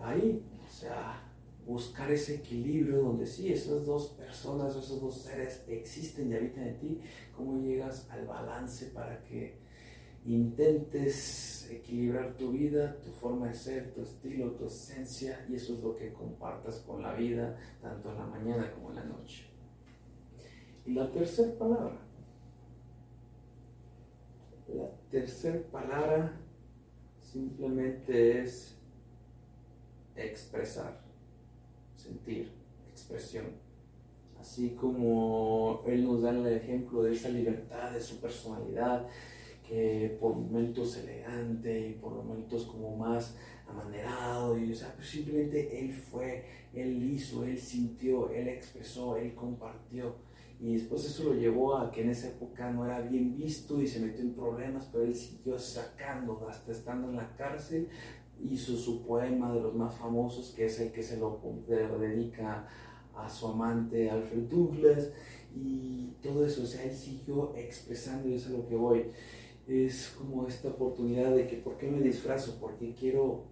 ahí, 0.00 0.42
o 0.64 0.72
sea, 0.72 1.27
buscar 1.68 2.10
ese 2.10 2.36
equilibrio 2.36 3.02
donde 3.02 3.26
sí, 3.26 3.52
esas 3.52 3.84
dos 3.84 4.08
personas, 4.08 4.74
esos 4.74 5.02
dos 5.02 5.20
seres 5.20 5.62
existen 5.68 6.32
y 6.32 6.34
habitan 6.34 6.66
en 6.66 6.78
ti, 6.78 7.00
cómo 7.36 7.60
llegas 7.60 8.08
al 8.10 8.26
balance 8.26 8.86
para 8.86 9.22
que 9.22 9.58
intentes 10.24 11.68
equilibrar 11.70 12.36
tu 12.36 12.52
vida, 12.52 12.98
tu 13.00 13.10
forma 13.10 13.48
de 13.48 13.54
ser, 13.54 13.92
tu 13.92 14.02
estilo, 14.02 14.52
tu 14.52 14.66
esencia, 14.66 15.44
y 15.48 15.56
eso 15.56 15.74
es 15.74 15.80
lo 15.80 15.94
que 15.94 16.12
compartas 16.12 16.78
con 16.80 17.02
la 17.02 17.14
vida, 17.14 17.58
tanto 17.82 18.10
en 18.12 18.18
la 18.18 18.26
mañana 18.26 18.72
como 18.72 18.88
en 18.90 18.96
la 18.96 19.04
noche. 19.04 19.46
Y 20.86 20.94
la 20.94 21.10
tercera 21.12 21.52
palabra. 21.58 21.98
La 24.68 24.90
tercera 25.10 25.60
palabra 25.70 26.32
simplemente 27.20 28.42
es 28.42 28.74
expresar, 30.16 31.07
sentir, 32.08 32.50
expresión. 32.90 33.46
Así 34.40 34.70
como 34.70 35.82
él 35.86 36.04
nos 36.04 36.22
da 36.22 36.30
el 36.30 36.46
ejemplo 36.46 37.02
de 37.02 37.12
esa 37.12 37.28
libertad 37.28 37.92
de 37.92 38.00
su 38.00 38.20
personalidad, 38.20 39.06
que 39.66 40.16
por 40.20 40.34
momentos 40.34 40.96
elegante 40.96 41.88
y 41.90 41.92
por 41.94 42.14
momentos 42.14 42.64
como 42.64 42.96
más 42.96 43.36
amanerado, 43.68 44.56
y 44.56 44.72
o 44.72 44.76
pues 44.96 45.08
simplemente 45.08 45.80
él 45.80 45.92
fue, 45.92 46.44
él 46.72 47.02
hizo, 47.12 47.44
él 47.44 47.58
sintió, 47.58 48.30
él 48.30 48.48
expresó, 48.48 49.16
él 49.16 49.34
compartió. 49.34 50.14
Y 50.60 50.74
después 50.74 51.04
eso 51.04 51.24
lo 51.24 51.34
llevó 51.34 51.76
a 51.76 51.92
que 51.92 52.02
en 52.02 52.10
esa 52.10 52.28
época 52.28 52.70
no 52.72 52.84
era 52.84 53.00
bien 53.00 53.36
visto 53.36 53.80
y 53.80 53.86
se 53.86 54.00
metió 54.00 54.22
en 54.22 54.34
problemas, 54.34 54.88
pero 54.90 55.04
él 55.04 55.14
siguió 55.14 55.56
sacando, 55.58 56.48
hasta 56.48 56.72
estando 56.72 57.10
en 57.10 57.16
la 57.16 57.36
cárcel, 57.36 57.88
hizo 58.42 58.76
su 58.76 59.02
poema 59.02 59.52
de 59.52 59.60
los 59.60 59.74
más 59.74 59.94
famosos, 59.94 60.52
que 60.56 60.66
es 60.66 60.80
el 60.80 60.92
que 60.92 61.02
se 61.02 61.18
lo 61.18 61.40
dedica 61.98 62.68
a 63.14 63.28
su 63.28 63.48
amante 63.48 64.10
Alfred 64.10 64.48
Douglas, 64.48 65.10
y 65.54 66.12
todo 66.22 66.46
eso, 66.46 66.62
o 66.62 66.66
sea, 66.66 66.84
él 66.84 66.94
siguió 66.94 67.54
expresando, 67.56 68.28
y 68.28 68.34
eso 68.34 68.48
es 68.48 68.54
a 68.54 68.58
lo 68.58 68.68
que 68.68 68.76
voy. 68.76 69.10
Es 69.66 70.14
como 70.16 70.46
esta 70.46 70.68
oportunidad 70.68 71.34
de 71.34 71.46
que, 71.46 71.56
¿por 71.56 71.76
qué 71.76 71.88
me 71.88 72.00
disfrazo? 72.00 72.58
Porque 72.60 72.94
quiero 72.94 73.44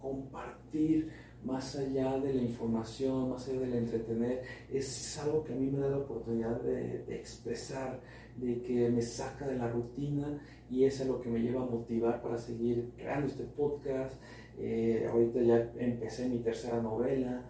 compartir 0.00 1.10
más 1.44 1.76
allá 1.76 2.18
de 2.18 2.34
la 2.34 2.42
información, 2.42 3.30
más 3.30 3.48
allá 3.48 3.60
del 3.60 3.74
entretener, 3.74 4.42
es 4.70 5.18
algo 5.18 5.44
que 5.44 5.52
a 5.52 5.56
mí 5.56 5.70
me 5.70 5.78
da 5.78 5.88
la 5.88 5.98
oportunidad 5.98 6.60
de, 6.60 7.04
expresar, 7.14 8.00
de 8.40 8.62
que 8.62 8.88
me 8.88 9.02
saca 9.02 9.46
de 9.46 9.56
la 9.56 9.68
rutina 9.68 10.40
y 10.70 10.84
es 10.84 11.04
lo 11.06 11.20
que 11.20 11.28
me 11.28 11.40
lleva 11.40 11.62
a 11.62 11.66
motivar 11.66 12.22
para 12.22 12.38
seguir 12.38 12.92
creando 12.96 13.26
este 13.26 13.44
podcast. 13.44 14.14
Eh, 14.58 15.06
ahorita 15.10 15.40
ya 15.42 15.72
empecé 15.78 16.28
mi 16.28 16.38
tercera 16.38 16.80
novela 16.82 17.42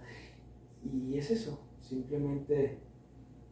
y 0.82 1.18
es 1.18 1.30
eso, 1.30 1.59
simplemente 1.80 2.78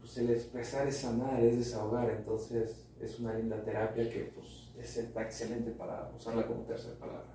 pues 0.01 0.17
el 0.19 0.31
expresar 0.31 0.87
es 0.87 0.97
sanar, 0.97 1.43
es 1.43 1.59
desahogar, 1.59 2.11
entonces 2.11 2.87
es 3.01 3.21
una 3.21 3.35
linda 3.35 3.63
terapia 3.63 4.09
que 4.09 4.33
pues 4.35 4.71
es 4.79 4.99
excelente 4.99 5.73
para 5.73 6.11
usarla 6.17 6.47
como 6.47 6.63
tercera 6.63 6.99
palabra. 6.99 7.35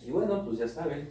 Y 0.00 0.10
bueno, 0.10 0.44
pues 0.44 0.58
ya 0.58 0.68
saben, 0.68 1.10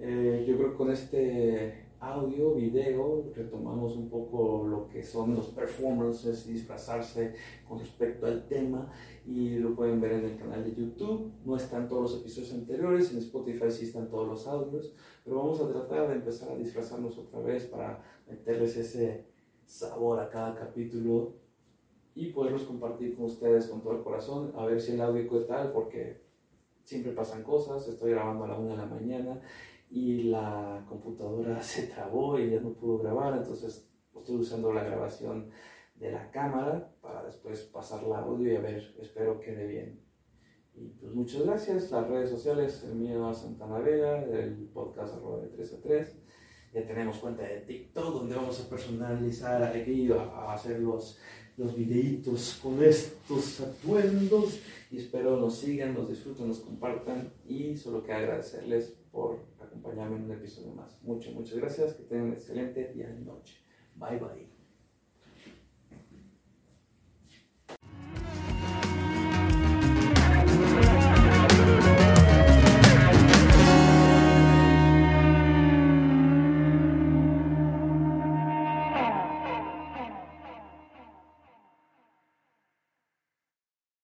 eh, 0.00 0.44
yo 0.46 0.56
creo 0.56 0.70
que 0.70 0.76
con 0.76 0.90
este 0.90 1.87
audio, 2.00 2.54
video, 2.54 3.30
retomamos 3.34 3.96
un 3.96 4.08
poco 4.08 4.66
lo 4.66 4.88
que 4.88 5.02
son 5.02 5.34
los 5.34 5.48
performances 5.48 6.46
disfrazarse 6.46 7.34
con 7.66 7.80
respecto 7.80 8.26
al 8.26 8.46
tema 8.46 8.90
y 9.26 9.56
lo 9.56 9.74
pueden 9.74 10.00
ver 10.00 10.12
en 10.12 10.24
el 10.24 10.36
canal 10.36 10.64
de 10.64 10.74
YouTube. 10.74 11.32
No 11.44 11.56
están 11.56 11.88
todos 11.88 12.02
los 12.02 12.20
episodios 12.20 12.52
anteriores, 12.54 13.12
en 13.12 13.18
Spotify 13.18 13.70
sí 13.70 13.86
están 13.86 14.08
todos 14.08 14.28
los 14.28 14.46
audios, 14.46 14.94
pero 15.24 15.38
vamos 15.38 15.60
a 15.60 15.68
tratar 15.68 16.08
de 16.08 16.14
empezar 16.14 16.52
a 16.52 16.56
disfrazarnos 16.56 17.18
otra 17.18 17.40
vez 17.40 17.64
para 17.66 18.02
meterles 18.28 18.76
ese 18.76 19.26
sabor 19.64 20.20
a 20.20 20.28
cada 20.28 20.54
capítulo 20.54 21.34
y 22.14 22.26
poderlos 22.32 22.62
compartir 22.62 23.16
con 23.16 23.26
ustedes 23.26 23.66
con 23.66 23.80
todo 23.80 23.96
el 23.96 24.02
corazón, 24.02 24.52
a 24.56 24.66
ver 24.66 24.80
si 24.80 24.92
el 24.92 25.00
audio 25.00 25.40
es 25.40 25.46
tal, 25.46 25.72
porque 25.72 26.22
siempre 26.84 27.12
pasan 27.12 27.42
cosas, 27.42 27.86
estoy 27.86 28.12
grabando 28.12 28.44
a 28.44 28.48
la 28.48 28.58
una 28.58 28.70
de 28.70 28.76
la 28.76 28.86
mañana 28.86 29.40
y 29.90 30.24
la 30.24 30.84
computadora 30.88 31.62
se 31.62 31.88
trabó 31.88 32.38
y 32.38 32.50
ya 32.50 32.60
no 32.60 32.72
pudo 32.74 32.98
grabar, 32.98 33.36
entonces 33.36 33.88
estoy 34.14 34.36
usando 34.36 34.72
la 34.72 34.84
grabación 34.84 35.50
de 35.94 36.12
la 36.12 36.30
cámara 36.30 36.92
para 37.00 37.24
después 37.24 37.62
pasar 37.62 38.02
la 38.04 38.18
audio 38.18 38.52
y 38.52 38.56
a 38.56 38.60
ver, 38.60 38.94
espero 39.00 39.40
que 39.40 39.46
quede 39.46 39.66
bien. 39.66 40.00
Y 40.74 40.90
pues 40.90 41.12
muchas 41.12 41.42
gracias, 41.42 41.90
las 41.90 42.08
redes 42.08 42.30
sociales, 42.30 42.84
el 42.84 42.94
mío 42.94 43.30
es 43.30 43.38
Santana 43.38 43.78
Vega, 43.80 44.22
el 44.22 44.68
podcast 44.72 45.16
arroba 45.16 45.42
de 45.42 45.48
3 45.48 45.74
a 45.74 45.80
3. 45.80 46.16
Ya 46.74 46.86
tenemos 46.86 47.16
cuenta 47.18 47.42
de 47.42 47.62
TikTok 47.62 48.14
donde 48.14 48.36
vamos 48.36 48.60
a 48.60 48.68
personalizar, 48.68 49.62
aquí 49.62 50.12
a, 50.12 50.22
a 50.22 50.54
hacer 50.54 50.78
los, 50.80 51.18
los 51.56 51.74
videitos 51.74 52.60
con 52.62 52.82
estos 52.84 53.60
atuendos 53.60 54.60
y 54.90 54.98
espero 54.98 55.36
nos 55.38 55.56
sigan, 55.56 55.94
nos 55.94 56.08
disfruten, 56.08 56.46
nos 56.48 56.60
compartan 56.60 57.32
y 57.46 57.76
solo 57.76 58.04
que 58.04 58.12
agradecerles 58.12 58.96
por 59.18 59.36
acompañarme 59.58 60.16
en 60.16 60.24
un 60.24 60.32
episodio 60.32 60.72
más. 60.74 61.02
Muchas, 61.02 61.34
muchas 61.34 61.56
gracias. 61.56 61.94
Que 61.94 62.04
tengan 62.04 62.26
un 62.26 62.32
excelente 62.34 62.92
día 62.92 63.10
y 63.10 63.24
noche. 63.24 63.56
Bye 63.96 64.18
bye. 64.18 64.57